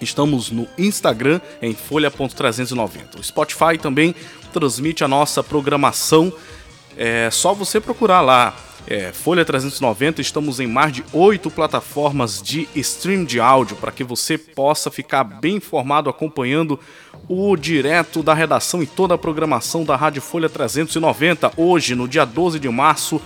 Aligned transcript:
Estamos 0.00 0.50
no 0.50 0.66
Instagram 0.78 1.40
em 1.60 1.74
folha.390. 1.74 3.18
O 3.18 3.22
Spotify 3.22 3.76
também 3.80 4.14
transmite 4.52 5.04
a 5.04 5.08
nossa 5.08 5.42
programação. 5.42 6.32
É 6.96 7.30
só 7.30 7.52
você 7.52 7.80
procurar 7.80 8.20
lá. 8.20 8.56
É, 8.86 9.12
Folha 9.12 9.44
390, 9.44 10.22
estamos 10.22 10.58
em 10.58 10.66
mais 10.66 10.90
de 10.90 11.04
oito 11.12 11.50
plataformas 11.50 12.40
de 12.42 12.66
stream 12.74 13.26
de 13.26 13.38
áudio 13.38 13.76
para 13.76 13.92
que 13.92 14.02
você 14.02 14.38
possa 14.38 14.90
ficar 14.90 15.22
bem 15.22 15.56
informado 15.56 16.08
acompanhando 16.08 16.80
o 17.28 17.54
direto 17.56 18.22
da 18.22 18.32
redação 18.32 18.82
e 18.82 18.86
toda 18.86 19.14
a 19.14 19.18
programação 19.18 19.84
da 19.84 19.94
Rádio 19.96 20.22
Folha 20.22 20.48
390. 20.48 21.52
Hoje, 21.58 21.94
no 21.94 22.08
dia 22.08 22.24
12 22.24 22.58
de 22.58 22.70
março, 22.70 23.20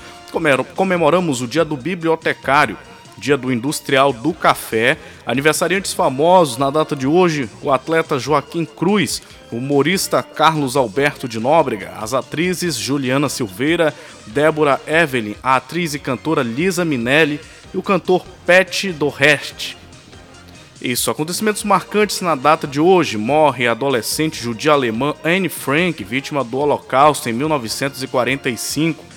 comemoramos 0.75 1.41
o 1.41 1.47
Dia 1.47 1.65
do 1.65 1.77
Bibliotecário, 1.77 2.77
Dia 3.17 3.37
do 3.37 3.53
Industrial 3.53 4.13
do 4.13 4.33
Café. 4.33 4.99
Aniversariantes 5.25 5.93
famosos 5.93 6.57
na 6.57 6.71
data 6.71 6.97
de 6.97 7.07
hoje: 7.07 7.49
o 7.63 7.73
atleta 7.73 8.19
Joaquim 8.19 8.65
Cruz, 8.65 9.23
o 9.51 9.57
humorista 9.57 10.23
Carlos 10.23 10.77
Alberto 10.77 11.29
de 11.29 11.39
Nóbrega, 11.39 11.93
as 12.01 12.13
atrizes 12.13 12.77
Juliana 12.77 13.29
Silveira, 13.29 13.95
Débora 14.27 14.81
Evelyn, 14.87 15.37
a 15.43 15.57
atriz 15.57 15.95
e 15.95 15.99
cantora 15.99 16.43
Lisa 16.43 16.85
Minelli 16.85 17.41
e 17.73 17.79
o 17.79 17.83
cantor 17.83 18.25
Pet 18.45 18.93
Dorrest. 18.93 19.77
Isso, 20.83 21.11
acontecimentos 21.11 21.65
marcantes 21.65 22.21
na 22.21 22.35
data 22.35 22.67
de 22.67 22.79
hoje. 22.79 23.17
Morre 23.17 23.67
a 23.67 23.71
adolescente 23.71 24.43
judia 24.43 24.73
alemã 24.73 25.15
Anne 25.25 25.49
Frank, 25.49 26.05
vítima 26.05 26.45
do 26.45 26.59
Holocausto 26.59 27.31
em 27.31 27.33
1945. 27.33 29.14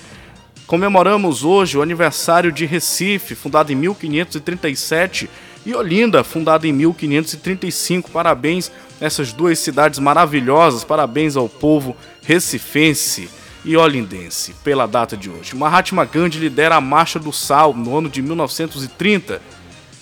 Comemoramos 0.67 1.45
hoje 1.45 1.77
o 1.77 1.81
aniversário 1.81 2.51
de 2.51 2.65
Recife, 2.65 3.35
fundado 3.35 3.71
em 3.71 3.75
1537, 3.75 5.29
e 5.65 5.73
Olinda, 5.73 6.25
fundada 6.25 6.67
em 6.67 6.73
1535. 6.73 8.11
Parabéns 8.11 8.69
essas 8.99 9.31
duas 9.31 9.59
cidades 9.59 9.97
maravilhosas, 9.97 10.83
parabéns 10.83 11.37
ao 11.37 11.47
povo 11.47 11.95
recifense 12.21 13.29
e 13.63 13.77
olindense 13.77 14.53
pela 14.61 14.85
data 14.85 15.15
de 15.15 15.29
hoje. 15.29 15.55
Mahatma 15.55 16.03
Gandhi 16.03 16.37
lidera 16.37 16.75
a 16.75 16.81
Marcha 16.81 17.17
do 17.17 17.31
Sal 17.31 17.73
no 17.73 17.97
ano 17.97 18.09
de 18.09 18.21
1930. 18.21 19.41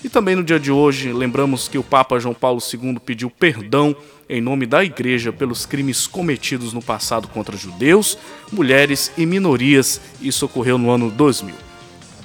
E 0.03 0.09
também 0.09 0.35
no 0.35 0.43
dia 0.43 0.59
de 0.59 0.71
hoje, 0.71 1.13
lembramos 1.13 1.67
que 1.67 1.77
o 1.77 1.83
Papa 1.83 2.19
João 2.19 2.33
Paulo 2.33 2.59
II 2.59 2.99
pediu 3.05 3.29
perdão 3.29 3.95
em 4.27 4.41
nome 4.41 4.65
da 4.65 4.83
Igreja 4.83 5.31
pelos 5.31 5.65
crimes 5.65 6.07
cometidos 6.07 6.73
no 6.73 6.81
passado 6.81 7.27
contra 7.27 7.55
judeus, 7.55 8.17
mulheres 8.51 9.11
e 9.17 9.25
minorias. 9.25 10.01
Isso 10.21 10.45
ocorreu 10.45 10.77
no 10.77 10.89
ano 10.89 11.11
2000. 11.11 11.53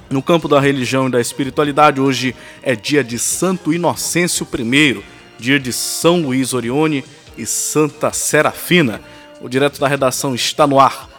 No 0.08 0.22
campo 0.22 0.48
da 0.48 0.58
religião 0.58 1.06
e 1.06 1.10
da 1.10 1.20
espiritualidade, 1.20 2.00
hoje 2.00 2.34
é 2.62 2.74
dia 2.74 3.04
de 3.04 3.18
Santo 3.18 3.72
Inocêncio 3.72 4.46
I, 4.58 5.02
dia 5.38 5.60
de 5.60 5.72
São 5.72 6.22
Luís 6.22 6.52
Orione 6.52 7.04
e 7.36 7.46
Santa 7.46 8.12
Serafina. 8.12 9.00
O 9.40 9.48
direto 9.48 9.78
da 9.78 9.86
redação 9.86 10.34
está 10.34 10.66
no 10.66 10.80
ar. 10.80 11.09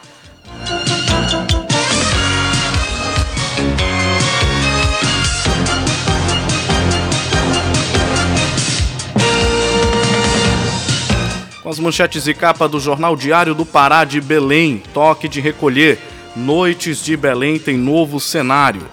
As 11.72 11.80
manchetes 11.80 12.28
e 12.28 12.34
capa 12.34 12.68
do 12.68 12.82
Jornal 12.82 13.16
Diário 13.16 13.56
do 13.56 13.66
Pará 13.66 14.04
de 14.04 14.20
Belém. 14.20 14.84
Toque 14.94 15.30
de 15.30 15.40
recolher. 15.40 15.98
Noites 16.36 17.02
de 17.02 17.16
Belém 17.16 17.58
tem 17.58 17.78
novo 17.78 18.20
cenário. 18.20 18.86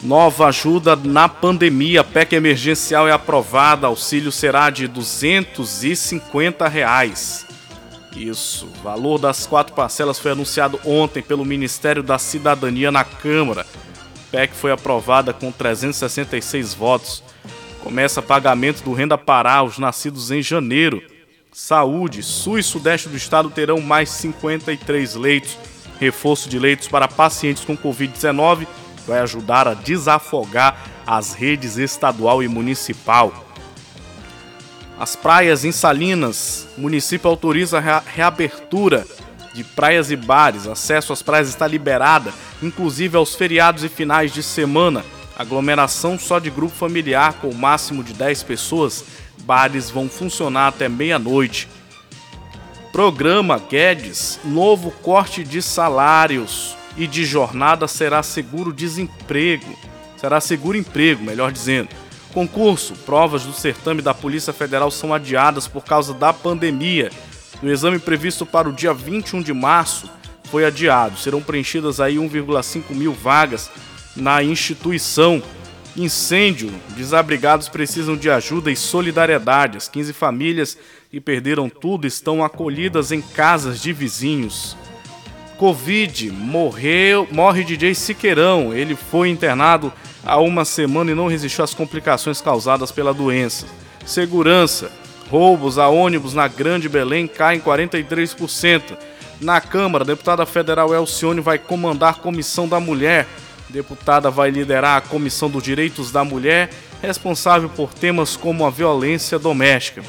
Nova 0.00 0.46
ajuda 0.46 0.94
na 0.94 1.28
pandemia. 1.28 2.04
PEC 2.04 2.36
emergencial 2.36 3.08
é 3.08 3.12
aprovada. 3.12 3.88
Auxílio 3.88 4.30
será 4.30 4.70
de 4.70 4.86
250 4.86 6.68
reais. 6.68 7.44
Isso. 8.14 8.68
Valor 8.82 9.18
das 9.18 9.44
quatro 9.44 9.74
parcelas 9.74 10.20
foi 10.20 10.30
anunciado 10.30 10.78
ontem 10.84 11.20
pelo 11.20 11.44
Ministério 11.44 12.02
da 12.02 12.16
Cidadania 12.16 12.92
na 12.92 13.02
Câmara. 13.02 13.66
PEC 14.30 14.54
foi 14.54 14.70
aprovada 14.70 15.32
com 15.32 15.50
366 15.50 16.74
votos 16.74 17.24
Começa 17.86 18.20
pagamento 18.20 18.82
do 18.82 18.92
Renda 18.92 19.16
Pará 19.16 19.58
aos 19.58 19.78
nascidos 19.78 20.32
em 20.32 20.42
janeiro. 20.42 21.00
Saúde, 21.58 22.22
Sul 22.22 22.58
e 22.58 22.62
Sudeste 22.62 23.08
do 23.08 23.16
estado 23.16 23.48
terão 23.48 23.80
mais 23.80 24.10
53 24.10 25.14
leitos. 25.14 25.56
Reforço 25.98 26.50
de 26.50 26.58
leitos 26.58 26.86
para 26.86 27.08
pacientes 27.08 27.64
com 27.64 27.74
Covid-19 27.74 28.66
vai 29.06 29.20
ajudar 29.20 29.66
a 29.66 29.72
desafogar 29.72 30.78
as 31.06 31.32
redes 31.32 31.78
estadual 31.78 32.42
e 32.42 32.46
municipal. 32.46 33.32
As 35.00 35.16
praias 35.16 35.64
em 35.64 35.72
Salinas, 35.72 36.68
município 36.76 37.30
autoriza 37.30 37.78
a 37.78 38.00
reabertura 38.00 39.06
de 39.54 39.64
praias 39.64 40.10
e 40.10 40.16
bares. 40.16 40.66
Acesso 40.66 41.14
às 41.14 41.22
praias 41.22 41.48
está 41.48 41.66
liberada, 41.66 42.34
inclusive 42.62 43.16
aos 43.16 43.34
feriados 43.34 43.82
e 43.82 43.88
finais 43.88 44.30
de 44.30 44.42
semana. 44.42 45.02
Aglomeração 45.38 46.18
só 46.18 46.38
de 46.38 46.50
grupo 46.50 46.74
familiar 46.74 47.32
com 47.40 47.48
o 47.48 47.54
máximo 47.54 48.04
de 48.04 48.12
10 48.12 48.42
pessoas. 48.42 49.04
Bares 49.46 49.88
vão 49.88 50.08
funcionar 50.08 50.66
até 50.66 50.88
meia-noite. 50.88 51.68
Programa 52.90 53.58
Guedes, 53.58 54.40
novo 54.44 54.90
corte 54.90 55.44
de 55.44 55.62
salários 55.62 56.76
e 56.96 57.06
de 57.06 57.24
jornada 57.24 57.86
será 57.86 58.24
seguro 58.24 58.72
desemprego. 58.72 59.78
Será 60.16 60.40
seguro 60.40 60.76
emprego, 60.76 61.22
melhor 61.22 61.52
dizendo. 61.52 61.90
Concurso, 62.34 62.94
provas 63.06 63.44
do 63.44 63.52
certame 63.52 64.02
da 64.02 64.12
Polícia 64.12 64.52
Federal 64.52 64.90
são 64.90 65.14
adiadas 65.14 65.68
por 65.68 65.84
causa 65.84 66.12
da 66.12 66.32
pandemia. 66.32 67.12
O 67.62 67.68
exame 67.68 68.00
previsto 68.00 68.44
para 68.44 68.68
o 68.68 68.72
dia 68.72 68.92
21 68.92 69.42
de 69.42 69.52
março 69.52 70.10
foi 70.50 70.64
adiado. 70.64 71.16
Serão 71.18 71.40
preenchidas 71.40 72.00
aí 72.00 72.16
1,5 72.16 72.90
mil 72.90 73.12
vagas 73.12 73.70
na 74.16 74.42
instituição. 74.42 75.40
Incêndio, 75.96 76.70
desabrigados 76.94 77.70
precisam 77.70 78.16
de 78.16 78.28
ajuda 78.28 78.70
e 78.70 78.76
solidariedade. 78.76 79.78
As 79.78 79.88
15 79.88 80.12
famílias 80.12 80.76
que 81.10 81.18
perderam 81.20 81.70
tudo 81.70 82.06
estão 82.06 82.44
acolhidas 82.44 83.12
em 83.12 83.22
casas 83.22 83.80
de 83.80 83.94
vizinhos. 83.94 84.76
Covid, 85.56 86.30
morreu, 86.30 87.26
morre 87.32 87.64
DJ 87.64 87.94
Siqueirão. 87.94 88.74
Ele 88.74 88.94
foi 88.94 89.30
internado 89.30 89.90
há 90.22 90.38
uma 90.38 90.66
semana 90.66 91.12
e 91.12 91.14
não 91.14 91.28
resistiu 91.28 91.64
às 91.64 91.72
complicações 91.72 92.42
causadas 92.42 92.92
pela 92.92 93.14
doença. 93.14 93.66
Segurança, 94.04 94.92
roubos 95.30 95.78
a 95.78 95.88
ônibus 95.88 96.34
na 96.34 96.46
Grande 96.46 96.90
Belém 96.90 97.26
caem 97.26 97.58
43%. 97.58 98.98
Na 99.40 99.62
Câmara, 99.62 100.04
a 100.04 100.06
deputada 100.06 100.44
federal 100.44 100.94
Elcione 100.94 101.40
vai 101.40 101.58
comandar 101.58 102.18
Comissão 102.18 102.68
da 102.68 102.78
Mulher 102.78 103.26
Deputada 103.68 104.30
vai 104.30 104.50
liderar 104.50 104.98
a 104.98 105.00
Comissão 105.00 105.50
dos 105.50 105.62
Direitos 105.62 106.12
da 106.12 106.24
Mulher, 106.24 106.70
responsável 107.02 107.68
por 107.68 107.92
temas 107.92 108.36
como 108.36 108.64
a 108.64 108.70
violência 108.70 109.38
doméstica. 109.38 110.02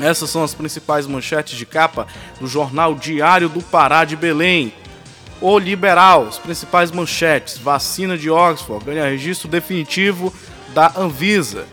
Essas 0.00 0.30
são 0.30 0.42
as 0.42 0.54
principais 0.54 1.06
manchetes 1.06 1.56
de 1.56 1.66
capa 1.66 2.06
do 2.40 2.46
jornal 2.46 2.94
Diário 2.94 3.48
do 3.48 3.62
Pará 3.62 4.04
de 4.04 4.16
Belém. 4.16 4.72
O 5.40 5.58
Liberal, 5.58 6.26
as 6.28 6.38
principais 6.38 6.90
manchetes: 6.90 7.58
vacina 7.58 8.16
de 8.16 8.30
Oxford 8.30 8.84
ganha 8.84 9.04
registro 9.04 9.48
definitivo 9.48 10.32
da 10.74 10.92
Anvisa. 10.96 11.66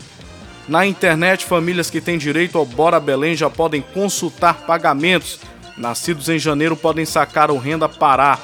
Na 0.68 0.86
internet, 0.86 1.44
famílias 1.44 1.90
que 1.90 2.00
têm 2.00 2.18
direito 2.18 2.56
ao 2.56 2.64
Bora 2.64 3.00
Belém 3.00 3.34
já 3.34 3.50
podem 3.50 3.82
consultar 3.82 4.66
pagamentos. 4.66 5.40
Nascidos 5.76 6.28
em 6.28 6.38
janeiro 6.38 6.76
podem 6.76 7.04
sacar 7.04 7.50
o 7.50 7.58
Renda 7.58 7.88
Pará. 7.88 8.38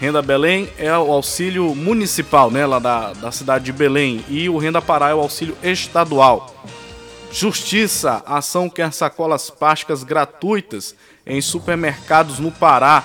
Renda 0.00 0.20
Belém 0.20 0.68
é 0.78 0.96
o 0.96 1.10
auxílio 1.10 1.74
municipal, 1.74 2.50
né, 2.50 2.66
lá 2.66 2.78
da, 2.78 3.14
da 3.14 3.32
cidade 3.32 3.64
de 3.64 3.72
Belém, 3.72 4.22
e 4.28 4.48
o 4.48 4.58
Renda 4.58 4.82
Pará 4.82 5.08
é 5.08 5.14
o 5.14 5.20
auxílio 5.20 5.56
estadual. 5.62 6.54
Justiça, 7.32 8.22
ação 8.26 8.68
quer 8.68 8.92
sacolas 8.92 9.50
plásticas 9.50 10.04
gratuitas 10.04 10.94
em 11.26 11.40
supermercados 11.40 12.38
no 12.38 12.52
Pará. 12.52 13.02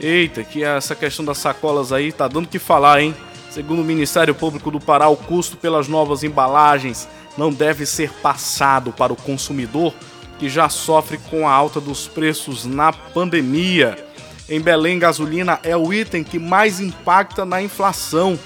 Eita, 0.00 0.44
que 0.44 0.62
essa 0.62 0.94
questão 0.94 1.24
das 1.24 1.38
sacolas 1.38 1.92
aí 1.92 2.12
tá 2.12 2.28
dando 2.28 2.48
que 2.48 2.58
falar, 2.58 3.00
hein? 3.00 3.14
Segundo 3.50 3.80
o 3.80 3.84
Ministério 3.84 4.34
Público 4.34 4.70
do 4.70 4.78
Pará, 4.78 5.08
o 5.08 5.16
custo 5.16 5.56
pelas 5.56 5.88
novas 5.88 6.22
embalagens 6.22 7.08
não 7.36 7.52
deve 7.52 7.86
ser 7.86 8.12
passado 8.14 8.92
para 8.92 9.12
o 9.12 9.16
consumidor 9.16 9.94
que 10.38 10.48
já 10.48 10.68
sofre 10.68 11.18
com 11.30 11.48
a 11.48 11.52
alta 11.52 11.80
dos 11.80 12.06
preços 12.06 12.64
na 12.64 12.92
pandemia. 12.92 14.07
Em 14.48 14.60
Belém, 14.60 14.98
gasolina 14.98 15.60
é 15.62 15.76
o 15.76 15.92
item 15.92 16.24
que 16.24 16.38
mais 16.38 16.80
impacta 16.80 17.44
na 17.44 17.60
inflação. 17.60 18.38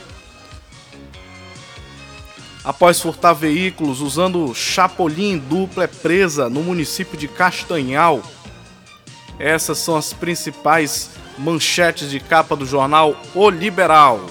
Após 2.65 3.01
furtar 3.01 3.35
veículos 3.35 4.01
usando 4.01 4.53
chapolim 4.55 5.39
dupla 5.39 5.85
é 5.85 5.87
presa 5.87 6.49
no 6.49 6.63
município 6.63 7.17
de 7.17 7.29
Castanhal. 7.29 8.21
Essas 9.39 9.79
são 9.79 9.97
as 9.97 10.13
principais 10.13 11.11
manchetes 11.39 12.11
de 12.11 12.19
capa 12.19 12.57
do 12.57 12.67
jornal 12.67 13.17
O 13.35 13.49
Liberal. 13.49 14.27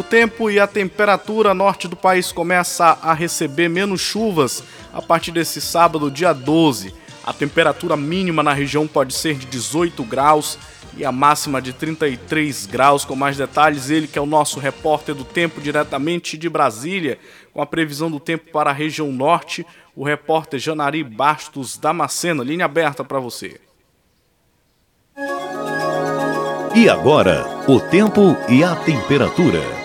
O 0.00 0.02
tempo 0.02 0.50
e 0.50 0.58
a 0.58 0.66
temperatura 0.66 1.52
norte 1.52 1.86
do 1.86 1.94
país 1.94 2.32
começa 2.32 2.98
a 3.02 3.12
receber 3.12 3.68
menos 3.68 4.00
chuvas 4.00 4.64
a 4.94 5.02
partir 5.02 5.30
desse 5.30 5.60
sábado, 5.60 6.10
dia 6.10 6.32
12. 6.32 6.94
A 7.22 7.34
temperatura 7.34 7.98
mínima 7.98 8.42
na 8.42 8.54
região 8.54 8.88
pode 8.88 9.12
ser 9.12 9.34
de 9.34 9.44
18 9.44 10.02
graus 10.04 10.58
e 10.96 11.04
a 11.04 11.12
máxima 11.12 11.60
de 11.60 11.74
33 11.74 12.64
graus. 12.64 13.04
Com 13.04 13.14
mais 13.14 13.36
detalhes, 13.36 13.90
ele 13.90 14.06
que 14.08 14.18
é 14.18 14.22
o 14.22 14.26
nosso 14.26 14.58
repórter 14.58 15.14
do 15.14 15.22
tempo 15.22 15.60
diretamente 15.60 16.38
de 16.38 16.48
Brasília, 16.48 17.18
com 17.52 17.60
a 17.60 17.66
previsão 17.66 18.10
do 18.10 18.18
tempo 18.18 18.50
para 18.50 18.70
a 18.70 18.72
região 18.72 19.12
norte, 19.12 19.66
o 19.94 20.02
repórter 20.02 20.58
Janari 20.58 21.04
Bastos 21.04 21.76
Damasceno. 21.76 22.42
Linha 22.42 22.64
aberta 22.64 23.04
para 23.04 23.20
você. 23.20 23.60
E 26.74 26.88
agora, 26.88 27.44
o 27.68 27.78
tempo 27.78 28.34
e 28.48 28.64
a 28.64 28.74
temperatura. 28.76 29.79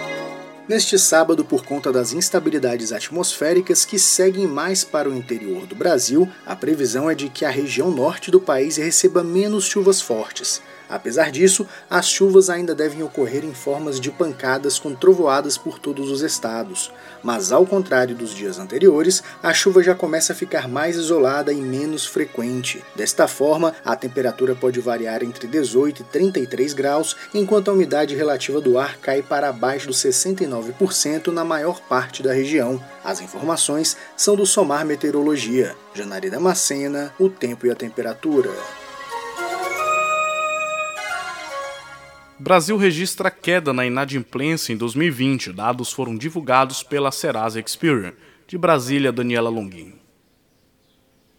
Neste 0.68 0.98
sábado, 0.98 1.46
por 1.46 1.64
conta 1.64 1.92
das 1.92 2.12
instabilidades 2.12 2.92
atmosféricas 2.92 3.86
que 3.86 4.00
seguem 4.00 4.48
mais 4.48 4.84
para 4.84 5.08
o 5.08 5.14
interior 5.14 5.68
do 5.68 5.76
Brasil, 5.76 6.28
a 6.44 6.56
previsão 6.56 7.08
é 7.08 7.14
de 7.14 7.30
que 7.30 7.46
a 7.46 7.52
região 7.52 7.92
norte 7.92 8.32
do 8.32 8.40
país 8.40 8.78
receba 8.78 9.24
menos 9.24 9.66
chuvas 9.66 10.02
fortes. 10.02 10.64
Apesar 10.90 11.32
disso, 11.32 11.68
as 11.90 12.08
chuvas 12.08 12.50
ainda 12.50 12.76
devem 12.76 13.02
ocorrer 13.04 13.44
em 13.44 13.54
formas 13.54 14.00
de 14.00 14.12
pancadas 14.12 14.78
com 14.78 14.94
trovoadas 14.94 15.57
por 15.57 15.80
todos 15.80 16.12
os 16.12 16.21
estados. 16.21 16.92
Mas, 17.24 17.52
ao 17.52 17.66
contrário 17.66 18.16
dos 18.16 18.33
dias 18.33 18.59
anteriores, 18.59 19.24
a 19.42 19.54
chuva 19.54 19.81
já 19.81 19.95
começa 19.95 20.33
a 20.33 20.36
ficar 20.36 20.68
mais 20.68 20.95
isolada 20.95 21.52
e 21.52 21.62
menos 21.62 22.06
frequente. 22.06 22.83
Desta 22.95 23.28
forma, 23.28 23.74
a 23.83 23.95
temperatura 23.95 24.56
pode 24.56 24.80
variar 24.80 25.24
entre 25.24 25.48
18 25.48 26.02
e 26.02 26.06
33 26.06 26.74
graus, 26.74 27.16
enquanto 27.33 27.69
a 27.69 27.74
umidade 27.74 28.16
relativa 28.16 28.62
do 28.62 28.78
ar 28.78 28.98
cai 28.98 29.21
para 29.21 29.50
abaixo 29.50 29.88
dos 29.88 29.98
69% 29.98 31.28
na 31.28 31.44
maior 31.44 31.80
parte 31.81 32.21
da 32.21 32.33
região. 32.33 32.81
As 33.04 33.21
informações 33.21 33.98
são 34.16 34.36
do 34.36 34.45
Somar 34.45 34.86
Meteorologia. 34.86 35.76
Janari 35.94 36.30
Damascena, 36.30 37.14
o 37.19 37.30
tempo 37.30 37.66
e 37.66 37.71
a 37.71 37.76
temperatura. 37.76 38.52
Brasil 42.37 42.75
registra 42.75 43.31
queda 43.31 43.71
na 43.71 43.85
inadimplência 43.85 44.73
em 44.73 44.77
2020. 44.77 45.54
Dados 45.54 45.94
foram 45.94 46.18
divulgados 46.18 46.83
pela 46.83 47.09
Serasa 47.09 47.61
Experian. 47.61 48.13
De 48.45 48.57
Brasília, 48.57 49.11
Daniela 49.11 49.49
Longuinho. 49.49 49.94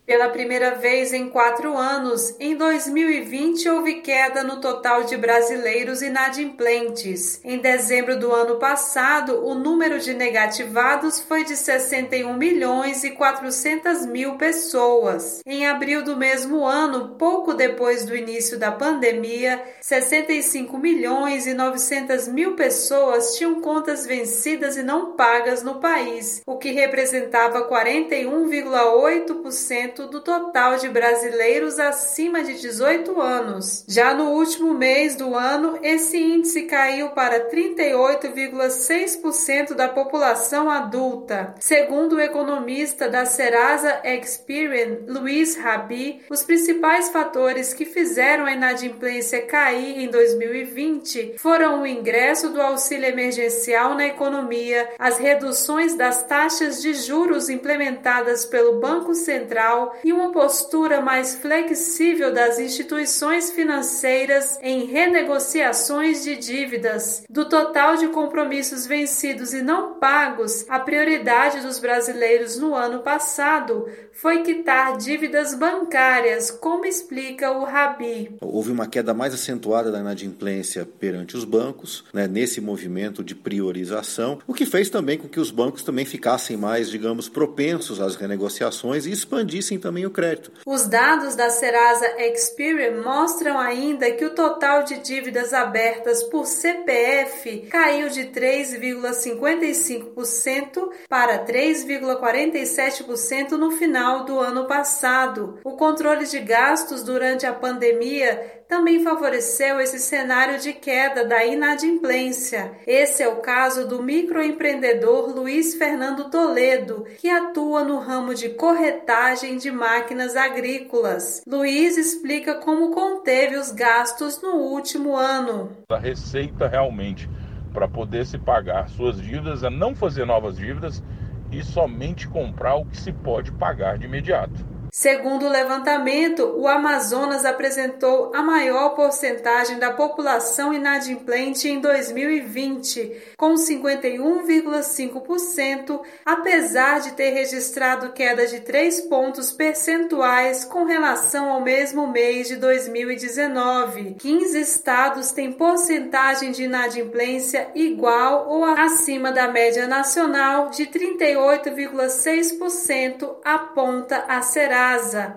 Pela 0.06 0.28
primeira 0.28 0.76
vez 0.76 1.12
em 1.12 1.28
quatro 1.28 1.76
anos, 1.76 2.36
em 2.38 2.54
2020 2.54 3.68
houve 3.68 3.94
queda 3.94 4.44
no 4.44 4.60
total 4.60 5.02
de 5.02 5.16
brasileiros 5.16 6.00
inadimplentes. 6.00 7.40
Em 7.42 7.58
dezembro 7.58 8.16
do 8.16 8.32
ano 8.32 8.54
passado, 8.54 9.44
o 9.44 9.56
número 9.56 9.98
de 9.98 10.14
negativados 10.14 11.18
foi 11.18 11.42
de 11.42 11.56
61 11.56 12.34
milhões 12.34 13.02
e 13.02 13.10
400 13.10 14.06
mil 14.06 14.36
pessoas. 14.36 15.40
Em 15.44 15.66
abril 15.66 16.04
do 16.04 16.16
mesmo 16.16 16.64
ano, 16.64 17.16
pouco 17.18 17.52
depois 17.52 18.04
do 18.04 18.16
início 18.16 18.56
da 18.56 18.70
pandemia, 18.70 19.60
65 19.80 20.78
milhões 20.78 21.48
e 21.48 21.54
900 21.54 22.28
mil 22.28 22.54
pessoas 22.54 23.34
tinham 23.34 23.60
contas 23.60 24.06
vencidas 24.06 24.76
e 24.76 24.84
não 24.84 25.16
pagas 25.16 25.64
no 25.64 25.80
país, 25.80 26.42
o 26.46 26.58
que 26.58 26.70
representava 26.70 27.68
41,8% 27.68 29.95
10% 29.96 30.10
do 30.10 30.20
total 30.20 30.76
de 30.76 30.88
brasileiros 30.88 31.78
acima 31.78 32.42
de 32.42 32.60
18 32.60 33.20
anos. 33.20 33.84
Já 33.88 34.12
no 34.14 34.32
último 34.32 34.74
mês 34.74 35.14
do 35.16 35.34
ano, 35.34 35.78
esse 35.82 36.18
índice 36.18 36.64
caiu 36.64 37.08
para 37.10 37.48
38,6% 37.48 39.74
da 39.74 39.88
população 39.88 40.70
adulta. 40.70 41.54
Segundo 41.58 42.16
o 42.16 42.20
economista 42.20 43.08
da 43.08 43.24
Serasa 43.24 44.02
Experian, 44.04 44.98
Luiz 45.08 45.56
Rabi, 45.56 46.20
os 46.28 46.42
principais 46.42 47.08
fatores 47.08 47.72
que 47.72 47.86
fizeram 47.86 48.44
a 48.44 48.52
inadimplência 48.52 49.46
cair 49.46 50.00
em 50.00 50.08
2020 50.08 51.36
foram 51.38 51.82
o 51.82 51.86
ingresso 51.86 52.50
do 52.50 52.60
auxílio 52.60 53.08
emergencial 53.08 53.94
na 53.94 54.06
economia, 54.06 54.88
as 54.98 55.18
reduções 55.18 55.94
das 55.94 56.24
taxas 56.24 56.82
de 56.82 56.92
juros 56.94 57.48
implementadas 57.48 58.44
pelo 58.44 58.80
Banco 58.80 59.14
Central 59.14 59.85
e 60.04 60.12
uma 60.12 60.32
postura 60.32 61.00
mais 61.00 61.36
flexível 61.36 62.32
das 62.32 62.58
instituições 62.58 63.50
financeiras 63.50 64.58
em 64.62 64.86
renegociações 64.86 66.24
de 66.24 66.36
dívidas. 66.36 67.24
Do 67.28 67.48
total 67.48 67.96
de 67.96 68.08
compromissos 68.08 68.86
vencidos 68.86 69.52
e 69.52 69.62
não 69.62 69.94
pagos, 69.94 70.64
a 70.68 70.78
prioridade 70.78 71.60
dos 71.60 71.78
brasileiros 71.78 72.58
no 72.58 72.74
ano 72.74 73.00
passado 73.00 73.86
foi 74.16 74.42
quitar 74.42 74.96
dívidas 74.96 75.54
bancárias, 75.54 76.50
como 76.50 76.86
explica 76.86 77.50
o 77.50 77.64
Rabi. 77.64 78.34
Houve 78.40 78.72
uma 78.72 78.86
queda 78.86 79.12
mais 79.12 79.34
acentuada 79.34 79.92
da 79.92 80.00
inadimplência 80.00 80.88
perante 80.98 81.36
os 81.36 81.44
bancos, 81.44 82.02
né, 82.14 82.26
nesse 82.26 82.58
movimento 82.60 83.22
de 83.22 83.34
priorização, 83.34 84.38
o 84.46 84.54
que 84.54 84.64
fez 84.64 84.88
também 84.88 85.18
com 85.18 85.28
que 85.28 85.38
os 85.38 85.50
bancos 85.50 85.82
também 85.82 86.06
ficassem 86.06 86.56
mais, 86.56 86.88
digamos, 86.88 87.28
propensos 87.28 88.00
às 88.00 88.16
renegociações 88.16 89.04
e 89.04 89.12
expandissem 89.12 89.78
também 89.78 90.06
o 90.06 90.10
crédito. 90.10 90.50
Os 90.64 90.86
dados 90.86 91.36
da 91.36 91.50
Serasa 91.50 92.06
Experian 92.18 93.02
mostram 93.02 93.58
ainda 93.58 94.10
que 94.12 94.24
o 94.24 94.34
total 94.34 94.84
de 94.84 94.96
dívidas 94.98 95.52
abertas 95.52 96.22
por 96.22 96.46
CPF 96.46 97.66
caiu 97.70 98.08
de 98.08 98.28
3,55% 98.28 100.88
para 101.06 101.44
3,47% 101.44 103.50
no 103.52 103.72
final 103.72 104.05
final 104.06 104.24
do 104.24 104.38
ano 104.38 104.66
passado. 104.66 105.58
O 105.64 105.72
controle 105.72 106.26
de 106.26 106.38
gastos 106.38 107.02
durante 107.02 107.44
a 107.44 107.52
pandemia 107.52 108.62
também 108.68 109.02
favoreceu 109.02 109.80
esse 109.80 109.98
cenário 109.98 110.60
de 110.60 110.72
queda 110.72 111.24
da 111.24 111.44
inadimplência. 111.44 112.70
Esse 112.86 113.24
é 113.24 113.28
o 113.28 113.40
caso 113.40 113.88
do 113.88 114.02
microempreendedor 114.02 115.34
Luiz 115.34 115.74
Fernando 115.74 116.30
Toledo, 116.30 117.04
que 117.18 117.28
atua 117.28 117.82
no 117.82 117.98
ramo 117.98 118.32
de 118.32 118.50
corretagem 118.50 119.56
de 119.56 119.72
máquinas 119.72 120.36
agrícolas. 120.36 121.42
Luiz 121.44 121.96
explica 121.96 122.54
como 122.54 122.92
conteve 122.92 123.56
os 123.56 123.72
gastos 123.72 124.40
no 124.40 124.54
último 124.54 125.16
ano. 125.16 125.70
A 125.90 125.98
receita 125.98 126.68
realmente 126.68 127.28
para 127.72 127.88
poder 127.88 128.24
se 128.24 128.38
pagar 128.38 128.88
suas 128.88 129.20
dívidas 129.20 129.64
é 129.64 129.70
não 129.70 129.94
fazer 129.94 130.24
novas 130.24 130.56
dívidas 130.56 131.02
e 131.50 131.62
somente 131.62 132.28
comprar 132.28 132.76
o 132.76 132.84
que 132.84 132.98
se 132.98 133.12
pode 133.12 133.52
pagar 133.52 133.98
de 133.98 134.06
imediato. 134.06 134.75
Segundo 134.98 135.44
o 135.44 135.50
levantamento, 135.50 136.54
o 136.56 136.66
Amazonas 136.66 137.44
apresentou 137.44 138.34
a 138.34 138.42
maior 138.42 138.94
porcentagem 138.94 139.78
da 139.78 139.90
população 139.90 140.72
inadimplente 140.72 141.68
em 141.68 141.78
2020, 141.80 143.34
com 143.36 143.56
51,5%, 143.56 146.00
apesar 146.24 147.00
de 147.00 147.12
ter 147.12 147.28
registrado 147.28 148.14
queda 148.14 148.46
de 148.46 148.60
3 148.60 149.02
pontos 149.02 149.52
percentuais 149.52 150.64
com 150.64 150.84
relação 150.84 151.50
ao 151.50 151.60
mesmo 151.60 152.06
mês 152.06 152.48
de 152.48 152.56
2019. 152.56 154.16
15 154.18 154.58
estados 154.58 155.30
têm 155.30 155.52
porcentagem 155.52 156.52
de 156.52 156.64
inadimplência 156.64 157.68
igual 157.74 158.48
ou 158.48 158.64
acima 158.64 159.30
da 159.30 159.46
média 159.46 159.86
nacional 159.86 160.70
de 160.70 160.86
38,6%, 160.86 163.36
aponta 163.44 164.24
a 164.26 164.40
Serasa 164.40 164.85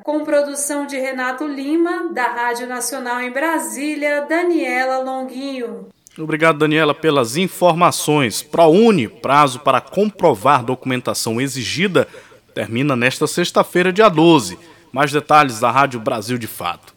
com 0.03 0.24
produção 0.24 0.86
de 0.86 0.98
Renato 0.98 1.48
Lima, 1.48 2.12
da 2.13 2.27
Rádio 2.27 2.68
Nacional 2.68 3.22
em 3.22 3.32
Brasília, 3.32 4.25
Daniela 4.27 5.00
Longuinho. 5.00 5.88
Obrigado, 6.18 6.60
Daniela, 6.60 6.94
pelas 6.94 7.38
informações. 7.38 8.41
ProUni, 8.41 9.08
prazo 9.08 9.60
para 9.60 9.79
comprovar 9.79 10.63
documentação 10.63 11.39
exigida, 11.39 12.08
termina 12.53 12.96
nesta 12.96 13.25
sexta-feira, 13.25 13.94
dia 13.94 14.10
12. 14.10 14.58
Mais 14.91 15.12
detalhes 15.12 15.60
da 15.60 15.72
Rádio 15.72 16.00
Brasil 16.00 16.38
de 16.38 16.48
Fato. 16.48 16.94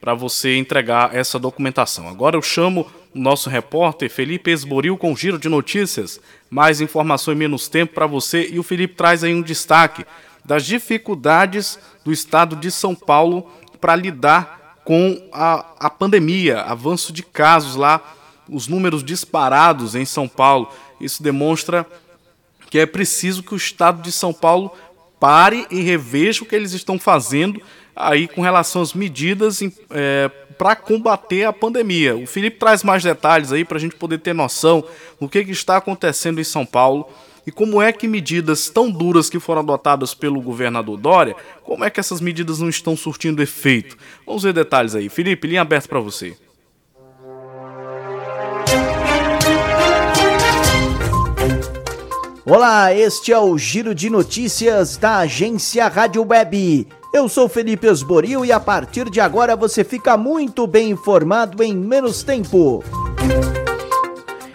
para 0.00 0.14
você 0.14 0.56
entregar 0.56 1.12
essa 1.12 1.40
documentação. 1.40 2.06
Agora 2.06 2.36
eu 2.36 2.42
chamo 2.42 2.86
o 3.12 3.18
nosso 3.18 3.50
repórter 3.50 4.08
Felipe 4.08 4.52
Esboril 4.52 4.96
com 4.96 5.16
giro 5.16 5.40
de 5.40 5.48
notícias. 5.48 6.20
Mais 6.48 6.80
informação 6.80 7.34
em 7.34 7.36
menos 7.36 7.66
tempo 7.66 7.94
para 7.94 8.06
você. 8.06 8.48
E 8.48 8.60
o 8.60 8.62
Felipe 8.62 8.94
traz 8.94 9.24
aí 9.24 9.34
um 9.34 9.42
destaque 9.42 10.06
das 10.44 10.64
dificuldades 10.64 11.80
do 12.04 12.12
estado 12.12 12.54
de 12.54 12.70
São 12.70 12.94
Paulo 12.94 13.50
para 13.80 13.96
lidar 13.96 14.78
com 14.84 15.20
a, 15.32 15.66
a 15.80 15.90
pandemia, 15.90 16.60
avanço 16.60 17.12
de 17.12 17.24
casos 17.24 17.74
lá, 17.74 18.00
os 18.48 18.68
números 18.68 19.02
disparados 19.02 19.94
em 19.94 20.04
São 20.04 20.28
Paulo. 20.28 20.68
Isso 21.00 21.22
demonstra 21.22 21.86
que 22.70 22.78
é 22.78 22.86
preciso 22.86 23.42
que 23.42 23.54
o 23.54 23.56
Estado 23.56 24.02
de 24.02 24.10
São 24.10 24.32
Paulo 24.32 24.72
pare 25.20 25.66
e 25.70 25.80
reveja 25.80 26.42
o 26.42 26.46
que 26.46 26.54
eles 26.54 26.72
estão 26.72 26.98
fazendo 26.98 27.60
aí 27.94 28.26
com 28.26 28.42
relação 28.42 28.82
às 28.82 28.92
medidas 28.92 29.60
é, 29.90 30.28
para 30.58 30.74
combater 30.74 31.44
a 31.44 31.52
pandemia. 31.52 32.16
O 32.16 32.26
Felipe 32.26 32.58
traz 32.58 32.82
mais 32.82 33.02
detalhes 33.02 33.52
aí 33.52 33.64
para 33.64 33.78
a 33.78 33.80
gente 33.80 33.94
poder 33.94 34.18
ter 34.18 34.34
noção 34.34 34.84
do 35.20 35.28
que, 35.28 35.44
que 35.44 35.52
está 35.52 35.76
acontecendo 35.76 36.40
em 36.40 36.44
São 36.44 36.66
Paulo 36.66 37.08
e 37.46 37.52
como 37.52 37.80
é 37.80 37.92
que 37.92 38.08
medidas 38.08 38.68
tão 38.68 38.90
duras 38.90 39.28
que 39.28 39.38
foram 39.38 39.60
adotadas 39.60 40.14
pelo 40.14 40.40
governador 40.40 40.96
Dória, 40.96 41.36
como 41.62 41.84
é 41.84 41.90
que 41.90 42.00
essas 42.00 42.20
medidas 42.20 42.58
não 42.58 42.68
estão 42.68 42.96
surtindo 42.96 43.42
efeito. 43.42 43.96
Vamos 44.26 44.42
ver 44.42 44.52
detalhes 44.52 44.94
aí. 44.94 45.08
Felipe, 45.08 45.46
linha 45.46 45.60
aberta 45.60 45.88
para 45.88 46.00
você. 46.00 46.36
Olá, 52.46 52.92
este 52.92 53.32
é 53.32 53.38
o 53.38 53.56
Giro 53.56 53.94
de 53.94 54.10
Notícias 54.10 54.98
da 54.98 55.20
agência 55.20 55.88
Rádio 55.88 56.26
Web. 56.28 56.86
Eu 57.10 57.26
sou 57.26 57.48
Felipe 57.48 57.86
Esboril 57.86 58.44
e 58.44 58.52
a 58.52 58.60
partir 58.60 59.08
de 59.08 59.18
agora 59.18 59.56
você 59.56 59.82
fica 59.82 60.14
muito 60.18 60.66
bem 60.66 60.90
informado 60.90 61.62
em 61.62 61.74
menos 61.74 62.22
tempo. 62.22 62.84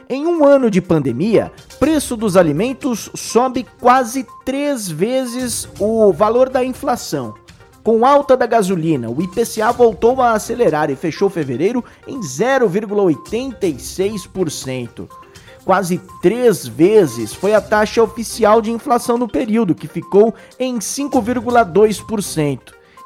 Em 0.07 0.27
um 0.27 0.45
ano 0.45 0.69
de 0.69 0.79
pandemia, 0.79 1.51
preço 1.79 2.15
dos 2.15 2.37
alimentos 2.37 3.09
sobe 3.15 3.65
quase 3.81 4.23
três 4.45 4.87
vezes 4.87 5.67
o 5.79 6.13
valor 6.13 6.47
da 6.47 6.63
inflação. 6.63 7.33
Com 7.83 8.05
alta 8.05 8.37
da 8.37 8.45
gasolina, 8.45 9.09
o 9.09 9.19
IPCA 9.19 9.71
voltou 9.71 10.21
a 10.21 10.33
acelerar 10.33 10.91
e 10.91 10.95
fechou 10.95 11.27
fevereiro 11.27 11.83
em 12.07 12.19
0,86%. 12.19 15.09
Quase 15.69 16.01
três 16.19 16.67
vezes 16.67 17.31
foi 17.31 17.53
a 17.53 17.61
taxa 17.61 18.01
oficial 18.01 18.59
de 18.59 18.71
inflação 18.71 19.19
no 19.19 19.27
período, 19.27 19.75
que 19.75 19.87
ficou 19.87 20.33
em 20.57 20.79
5,2%, 20.79 22.59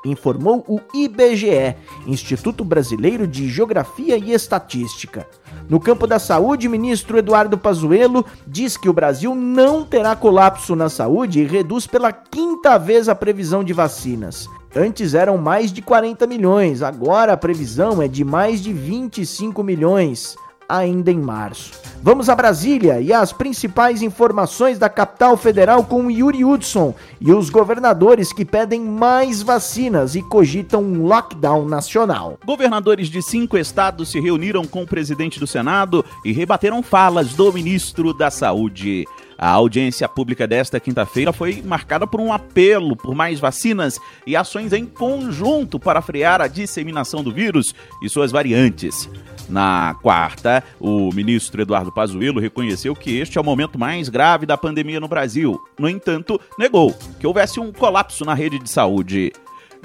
informou 0.05 0.63
o 0.65 0.79
IBGE, 0.93 1.75
Instituto 2.08 2.63
Brasileiro 2.63 3.27
de 3.27 3.50
Geografia 3.50 4.15
e 4.15 4.32
Estatística. 4.32 5.27
No 5.67 5.77
campo 5.77 6.08
da 6.08 6.17
saúde, 6.20 6.70
ministro 6.70 7.17
Eduardo 7.17 7.58
Pazuello 7.58 8.25
diz 8.48 8.77
que 8.77 8.88
o 8.88 8.93
Brasil 8.93 9.36
não 9.36 9.84
terá 9.84 10.15
colapso 10.15 10.74
na 10.74 10.88
saúde 10.88 11.41
e 11.41 11.46
reduz 11.46 11.86
pela 11.86 12.13
quinta 12.13 12.77
vez 12.79 13.10
a 13.10 13.13
previsão 13.13 13.62
de 13.62 13.74
vacinas. 13.74 14.48
Antes 14.74 15.13
eram 15.13 15.38
mais 15.38 15.70
de 15.70 15.82
40 15.82 16.25
milhões, 16.25 16.82
agora 16.82 17.34
a 17.34 17.38
previsão 17.38 18.01
é 18.01 18.08
de 18.08 18.24
mais 18.24 18.62
de 18.62 18.72
25 18.72 19.62
milhões, 19.62 20.38
ainda 20.70 21.12
em 21.12 21.20
março. 21.20 21.83
Vamos 22.05 22.27
a 22.27 22.36
Brasília 22.36 23.00
e 23.00 23.13
as 23.13 23.31
principais 23.31 24.01
informações 24.01 24.77
da 24.77 24.89
capital 24.89 25.38
federal 25.38 25.86
com 25.86 26.12
Yuri 26.12 26.43
Hudson 26.43 26.93
e 27.22 27.31
os 27.31 27.50
governadores 27.50 28.33
que 28.33 28.43
pedem 28.43 28.81
mais 28.81 29.41
vacinas 29.41 30.13
e 30.13 30.22
cogitam 30.22 30.83
um 30.83 31.05
lockdown 31.05 31.65
nacional. 31.65 32.38
Governadores 32.45 33.07
de 33.07 33.22
cinco 33.22 33.57
estados 33.57 34.12
se 34.12 34.19
reuniram 34.19 34.65
com 34.65 34.83
o 34.83 34.86
presidente 34.86 35.39
do 35.39 35.48
Senado 35.48 36.03
e 36.25 36.33
rebateram 36.33 36.83
falas 36.83 37.36
do 37.36 37.53
ministro 37.53 38.13
da 38.13 38.29
Saúde. 38.29 39.05
A 39.38 39.50
audiência 39.50 40.10
pública 40.10 40.45
desta 40.45 40.81
quinta-feira 40.81 41.31
foi 41.31 41.62
marcada 41.62 42.05
por 42.05 42.19
um 42.19 42.33
apelo 42.33 42.98
por 42.98 43.15
mais 43.15 43.39
vacinas 43.39 43.98
e 44.27 44.36
ações 44.36 44.74
em 44.74 44.86
conjunto 44.86 45.79
para 45.79 46.01
frear 46.01 46.41
a 46.41 46.48
disseminação 46.48 47.24
do 47.24 47.31
vírus 47.31 47.74
e 48.01 48.10
suas 48.10 48.29
variantes. 48.29 49.10
Na 49.50 49.96
quarta, 50.02 50.64
o 50.80 51.12
ministro 51.14 51.62
Eduardo 51.62 51.92
Pazuello 51.92 52.40
reconheceu 52.40 52.96
que 52.96 53.18
este 53.18 53.38
é 53.38 53.42
o 53.42 53.44
momento 53.44 53.78
mais 53.78 54.10
grave 54.10 54.46
da 54.46 54.58
pandemia 54.58 55.00
no 55.00 55.08
Brasil. 55.08 55.60
No 55.78 55.90
entanto, 55.90 56.40
negou 56.58 56.96
que 57.20 57.28
houvesse 57.28 57.60
um 57.60 57.72
colapso 57.72 58.26
na 58.26 58.34
rede 58.34 58.60
de 58.60 58.70
saúde. 58.70 59.32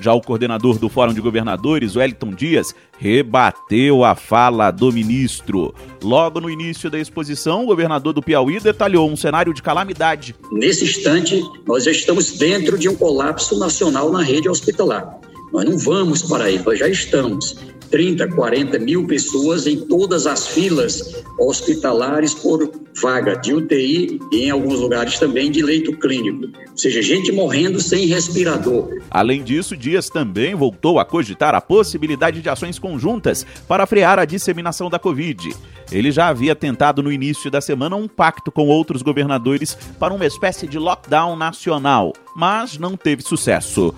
Já 0.01 0.15
o 0.15 0.21
coordenador 0.21 0.79
do 0.79 0.89
Fórum 0.89 1.13
de 1.13 1.21
Governadores, 1.21 1.97
Wellington 1.97 2.31
Dias, 2.31 2.73
rebateu 2.99 4.05
a 4.05 4.15
fala 4.15 4.71
do 4.71 4.93
ministro. 4.93 5.75
Logo 6.01 6.41
no 6.41 6.49
início 6.49 6.89
da 6.89 7.01
exposição, 7.01 7.65
o 7.65 7.67
governador 7.67 8.13
do 8.13 8.23
Piauí 8.23 8.61
detalhou 8.61 9.11
um 9.11 9.17
cenário 9.17 9.53
de 9.53 9.61
calamidade. 9.61 10.37
Nesse 10.53 10.85
instante, 10.85 11.43
nós 11.67 11.83
já 11.85 11.91
estamos 11.91 12.39
dentro 12.39 12.79
de 12.79 12.89
um 12.89 12.95
colapso 12.95 13.59
nacional 13.59 14.13
na 14.13 14.23
rede 14.23 14.49
hospitalar. 14.49 15.19
Nós 15.53 15.65
não 15.65 15.77
vamos 15.77 16.23
para 16.23 16.45
aí, 16.45 16.63
nós 16.65 16.79
já 16.79 16.89
estamos. 16.89 17.57
30, 17.91 18.29
40 18.29 18.79
mil 18.79 19.07
pessoas 19.07 19.67
em 19.67 19.81
todas 19.87 20.27
as 20.27 20.47
filas 20.49 21.25
hospitalares 21.39 22.35
por 22.35 22.71
vaga 23.01 23.37
de 23.37 23.55
UTI 23.55 24.21
e 24.33 24.45
em 24.45 24.51
alguns 24.51 24.81
lugares 24.81 25.19
também 25.19 25.51
de 25.51 25.63
leito 25.63 25.97
clínico. 25.99 26.47
Ou 26.71 26.77
seja, 26.79 27.01
gente 27.01 27.31
morrendo 27.33 27.81
sem 27.81 28.07
respirador. 28.07 28.89
Além 29.11 29.43
disso, 29.43 29.77
Dias 29.77 30.09
também 30.09 30.55
voltou 30.55 30.99
a 30.99 31.05
cogitar 31.05 31.55
a 31.55 31.61
possibilidade 31.61 32.43
de 32.43 32.49
ações 32.49 32.79
conjuntas 32.79 33.47
para 33.67 33.87
frear 33.87 34.19
a 34.19 34.25
disseminação 34.25 34.91
da 34.91 34.99
Covid. 34.99 35.55
Ele 35.91 36.11
já 36.11 36.29
havia 36.29 36.55
tentado 36.55 37.03
no 37.03 37.11
início 37.11 37.51
da 37.51 37.61
semana 37.61 37.97
um 37.97 38.07
pacto 38.07 38.53
com 38.53 38.67
outros 38.69 39.01
governadores 39.01 39.77
para 39.99 40.13
uma 40.13 40.27
espécie 40.27 40.67
de 40.67 40.79
lockdown 40.79 41.37
nacional, 41.37 42.13
mas 42.37 42.79
não 42.79 42.97
teve 42.97 43.23
sucesso. 43.23 43.95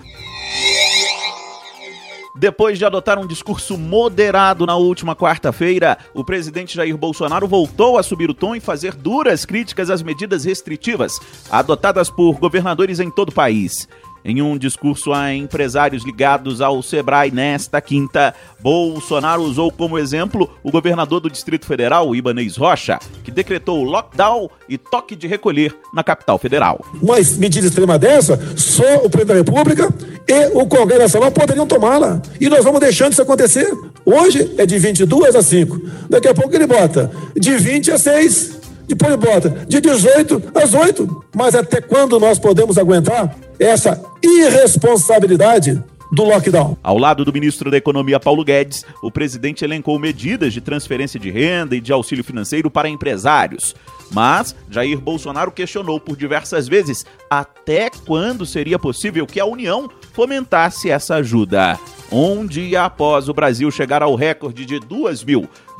Depois 2.33 2.77
de 2.77 2.85
adotar 2.85 3.19
um 3.19 3.27
discurso 3.27 3.77
moderado 3.77 4.65
na 4.65 4.75
última 4.75 5.15
quarta-feira, 5.15 5.97
o 6.13 6.23
presidente 6.23 6.75
Jair 6.75 6.95
Bolsonaro 6.95 7.45
voltou 7.45 7.97
a 7.97 8.03
subir 8.03 8.29
o 8.29 8.33
tom 8.33 8.55
e 8.55 8.61
fazer 8.61 8.95
duras 8.95 9.45
críticas 9.45 9.89
às 9.89 10.01
medidas 10.01 10.45
restritivas 10.45 11.19
adotadas 11.51 12.09
por 12.09 12.39
governadores 12.39 13.01
em 13.01 13.11
todo 13.11 13.29
o 13.29 13.33
país. 13.33 13.87
Em 14.23 14.41
um 14.41 14.57
discurso 14.57 15.11
a 15.11 15.33
empresários 15.33 16.05
ligados 16.05 16.61
ao 16.61 16.81
Sebrae 16.83 17.31
nesta 17.31 17.81
quinta, 17.81 18.33
Bolsonaro 18.59 19.41
usou 19.41 19.71
como 19.71 19.97
exemplo 19.97 20.49
o 20.63 20.71
governador 20.71 21.19
do 21.19 21.29
Distrito 21.29 21.65
Federal, 21.65 22.15
Ibanez 22.15 22.55
Rocha, 22.55 22.99
que 23.23 23.31
decretou 23.31 23.83
lockdown 23.83 24.49
e 24.69 24.77
toque 24.77 25.15
de 25.15 25.27
recolher 25.27 25.75
na 25.93 26.03
capital 26.03 26.37
federal. 26.37 26.85
Uma 27.01 27.15
medida 27.37 27.67
extrema 27.67 27.97
dessa, 27.97 28.39
só 28.55 28.97
o 28.97 29.09
presidente 29.09 29.27
da 29.27 29.33
República 29.33 29.93
e 30.27 30.47
o 30.53 30.67
Congresso 30.67 31.01
Nacional 31.01 31.31
poderiam 31.31 31.65
tomá-la. 31.65 32.21
E 32.39 32.47
nós 32.47 32.63
vamos 32.63 32.79
deixando 32.79 33.13
isso 33.13 33.21
acontecer. 33.21 33.67
Hoje 34.05 34.53
é 34.57 34.65
de 34.65 34.77
22 34.77 35.35
a 35.35 35.41
5. 35.41 35.81
Daqui 36.09 36.27
a 36.27 36.33
pouco 36.33 36.55
ele 36.55 36.67
bota 36.67 37.11
de 37.35 37.57
20 37.57 37.91
a 37.91 37.97
6 37.97 38.60
depois 38.93 39.15
bota 39.15 39.49
de 39.67 39.79
18 39.79 40.51
às 40.55 40.73
8. 40.73 41.25
Mas 41.35 41.55
até 41.55 41.81
quando 41.81 42.19
nós 42.19 42.37
podemos 42.37 42.77
aguentar 42.77 43.35
essa 43.59 44.01
irresponsabilidade 44.21 45.81
do 46.11 46.25
lockdown. 46.25 46.77
Ao 46.83 46.97
lado 46.97 47.23
do 47.23 47.31
ministro 47.31 47.71
da 47.71 47.77
Economia 47.77 48.19
Paulo 48.19 48.43
Guedes, 48.43 48.85
o 49.01 49.09
presidente 49.09 49.63
elencou 49.63 49.97
medidas 49.97 50.51
de 50.51 50.59
transferência 50.59 51.17
de 51.17 51.31
renda 51.31 51.75
e 51.75 51.79
de 51.79 51.93
auxílio 51.93 52.23
financeiro 52.23 52.69
para 52.69 52.89
empresários. 52.89 53.73
Mas 54.11 54.53
Jair 54.69 54.99
Bolsonaro 54.99 55.51
questionou 55.51 55.99
por 56.01 56.17
diversas 56.17 56.67
vezes 56.67 57.05
até 57.29 57.89
quando 58.05 58.45
seria 58.45 58.77
possível 58.77 59.25
que 59.25 59.39
a 59.39 59.45
União 59.45 59.89
fomentasse 60.11 60.89
essa 60.91 61.15
ajuda. 61.15 61.79
Um 62.11 62.45
dia 62.45 62.83
após 62.83 63.29
o 63.29 63.33
Brasil 63.33 63.71
chegar 63.71 64.03
ao 64.03 64.15
recorde 64.15 64.65
de 64.65 64.81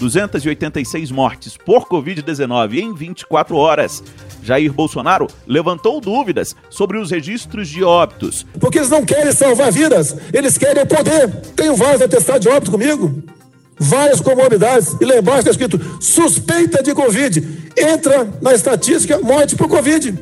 2.286 0.01 1.11
mortes 1.11 1.55
por 1.57 1.87
Covid-19 1.87 2.79
em 2.79 2.93
24 2.93 3.55
horas, 3.55 4.03
Jair 4.43 4.73
Bolsonaro 4.73 5.27
levantou 5.45 6.01
dúvidas 6.01 6.55
sobre 6.69 6.97
os 6.97 7.11
registros 7.11 7.67
de 7.69 7.83
óbitos. 7.83 8.45
Porque 8.59 8.79
eles 8.79 8.89
não 8.89 9.05
querem 9.05 9.31
salvar 9.31 9.71
vidas, 9.71 10.15
eles 10.33 10.57
querem 10.57 10.85
poder. 10.85 11.29
Tenho 11.55 11.75
vários 11.75 12.01
atestados 12.01 12.41
de 12.41 12.49
óbito 12.49 12.71
comigo 12.71 13.23
várias 13.81 14.21
comorbidades. 14.21 14.95
E 15.01 15.05
lá 15.05 15.17
embaixo 15.17 15.39
está 15.39 15.51
escrito 15.51 15.79
suspeita 15.99 16.83
de 16.83 16.93
Covid. 16.93 17.71
Entra 17.75 18.29
na 18.39 18.53
estatística 18.53 19.17
morte 19.19 19.55
por 19.55 19.67
Covid. 19.67 20.13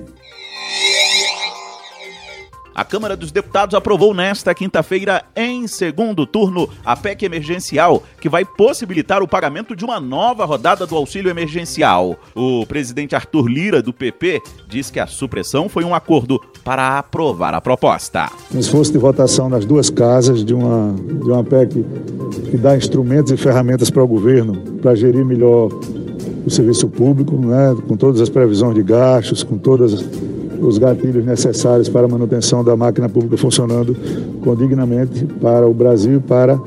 A 2.80 2.86
Câmara 2.86 3.18
dos 3.18 3.30
Deputados 3.30 3.76
aprovou 3.76 4.13
nesta 4.13 4.56
quinta-feira, 4.56 5.22
em 5.36 5.68
segundo 5.68 6.26
turno, 6.26 6.70
a 6.86 6.96
PEC 6.96 7.26
emergencial, 7.26 8.02
que 8.22 8.30
vai 8.30 8.46
possibilitar 8.46 9.22
o 9.22 9.28
pagamento 9.28 9.76
de 9.76 9.84
uma 9.84 10.00
nova 10.00 10.46
rodada 10.46 10.88
do 10.88 10.96
auxílio 10.96 11.30
emergencial. 11.30 12.18
O 12.34 12.65
presidente 12.65 13.18
Arthur 13.18 13.48
Lira, 13.50 13.82
do 13.82 13.92
PP, 13.92 14.42
diz 14.70 14.89
que 14.89 14.98
a 14.98 15.06
supressão 15.08 15.68
foi 15.68 15.84
um 15.84 15.94
acordo 15.94 16.42
para 16.63 16.98
aprovar 16.98 17.54
a 17.54 17.60
proposta. 17.60 18.30
Um 18.50 18.60
esforço 18.60 18.94
de 18.94 18.98
votação 18.98 19.50
nas 19.50 19.65
duas 19.65 19.89
casas 19.89 20.46
de 20.46 20.54
uma, 20.54 20.96
de 20.96 21.30
uma 21.30 21.44
PEC 21.44 21.86
que 22.50 22.56
dá 22.56 22.78
instrumentos 22.78 23.34
e 23.34 23.36
ferramentas 23.36 23.89
para 23.89 24.06
o 24.06 24.08
governo 24.08 24.56
para 24.82 24.96
gerir 24.96 25.26
melhor 25.26 25.68
o 26.46 26.50
serviço 26.50 26.88
público, 26.88 27.36
né, 27.36 27.76
com 27.89 27.98
todas 27.98 28.22
as 28.22 28.30
previsões 28.30 28.74
de 28.74 28.84
gastos, 28.84 29.44
com 29.44 29.58
todas 29.58 30.02
os 30.62 30.78
gatilhos 30.78 31.26
necessários 31.26 31.89
para 31.89 32.06
a 32.06 32.10
manutenção 32.10 32.63
da 32.63 32.76
máquina 32.76 33.10
pública 33.10 33.38
funcionando 33.38 33.95
condignamente 34.43 35.26
para 35.26 35.67
o 35.67 35.74
Brasil 35.74 36.17
e 36.17 36.19
para 36.19 36.60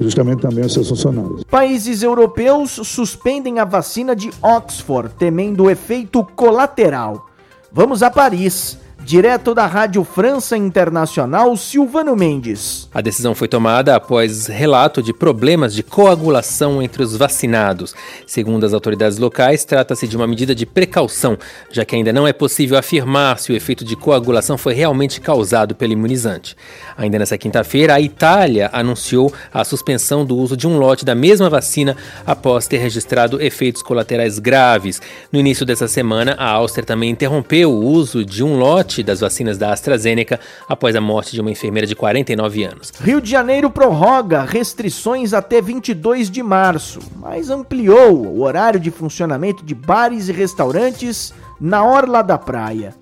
justamente 0.00 0.40
também 0.40 0.64
os 0.64 0.72
seus 0.72 0.88
funcionários. 0.88 1.44
Países 1.44 2.02
europeus 2.02 2.72
suspendem 2.72 3.58
a 3.58 3.64
vacina 3.64 4.14
de 4.14 4.30
Oxford, 4.42 5.10
temendo 5.18 5.64
o 5.64 5.70
efeito 5.70 6.24
colateral. 6.34 7.26
Vamos 7.72 8.02
a 8.02 8.10
Paris. 8.10 8.78
Direto 9.14 9.54
da 9.54 9.64
Rádio 9.64 10.02
França 10.02 10.56
Internacional, 10.56 11.56
Silvano 11.56 12.16
Mendes. 12.16 12.88
A 12.92 13.00
decisão 13.00 13.32
foi 13.32 13.46
tomada 13.46 13.94
após 13.94 14.48
relato 14.48 15.00
de 15.00 15.12
problemas 15.12 15.72
de 15.72 15.84
coagulação 15.84 16.82
entre 16.82 17.00
os 17.00 17.16
vacinados. 17.16 17.94
Segundo 18.26 18.66
as 18.66 18.74
autoridades 18.74 19.16
locais, 19.16 19.64
trata-se 19.64 20.08
de 20.08 20.16
uma 20.16 20.26
medida 20.26 20.52
de 20.52 20.66
precaução, 20.66 21.38
já 21.70 21.84
que 21.84 21.94
ainda 21.94 22.12
não 22.12 22.26
é 22.26 22.32
possível 22.32 22.76
afirmar 22.76 23.38
se 23.38 23.52
o 23.52 23.54
efeito 23.54 23.84
de 23.84 23.94
coagulação 23.94 24.58
foi 24.58 24.74
realmente 24.74 25.20
causado 25.20 25.76
pelo 25.76 25.92
imunizante. 25.92 26.56
Ainda 26.96 27.16
nessa 27.16 27.38
quinta-feira, 27.38 27.94
a 27.94 28.00
Itália 28.00 28.68
anunciou 28.72 29.32
a 29.52 29.62
suspensão 29.62 30.24
do 30.24 30.36
uso 30.36 30.56
de 30.56 30.66
um 30.66 30.76
lote 30.76 31.04
da 31.04 31.14
mesma 31.14 31.48
vacina 31.48 31.96
após 32.26 32.66
ter 32.66 32.78
registrado 32.78 33.40
efeitos 33.40 33.80
colaterais 33.80 34.40
graves. 34.40 35.00
No 35.30 35.38
início 35.38 35.64
dessa 35.64 35.86
semana, 35.86 36.34
a 36.36 36.50
Áustria 36.50 36.84
também 36.84 37.10
interrompeu 37.10 37.70
o 37.70 37.84
uso 37.84 38.24
de 38.24 38.42
um 38.42 38.58
lote 38.58 39.03
das 39.04 39.20
vacinas 39.20 39.58
da 39.58 39.72
AstraZeneca 39.72 40.40
após 40.68 40.96
a 40.96 41.00
morte 41.00 41.32
de 41.32 41.40
uma 41.40 41.50
enfermeira 41.50 41.86
de 41.86 41.94
49 41.94 42.64
anos. 42.64 42.92
Rio 43.00 43.20
de 43.20 43.30
Janeiro 43.30 43.70
prorroga 43.70 44.42
restrições 44.42 45.32
até 45.32 45.60
22 45.60 46.30
de 46.30 46.42
março, 46.42 47.00
mas 47.16 47.50
ampliou 47.50 48.26
o 48.26 48.42
horário 48.42 48.80
de 48.80 48.90
funcionamento 48.90 49.64
de 49.64 49.74
bares 49.74 50.28
e 50.28 50.32
restaurantes 50.32 51.32
na 51.60 51.84
orla 51.84 52.22
da 52.22 52.38
praia. 52.38 52.94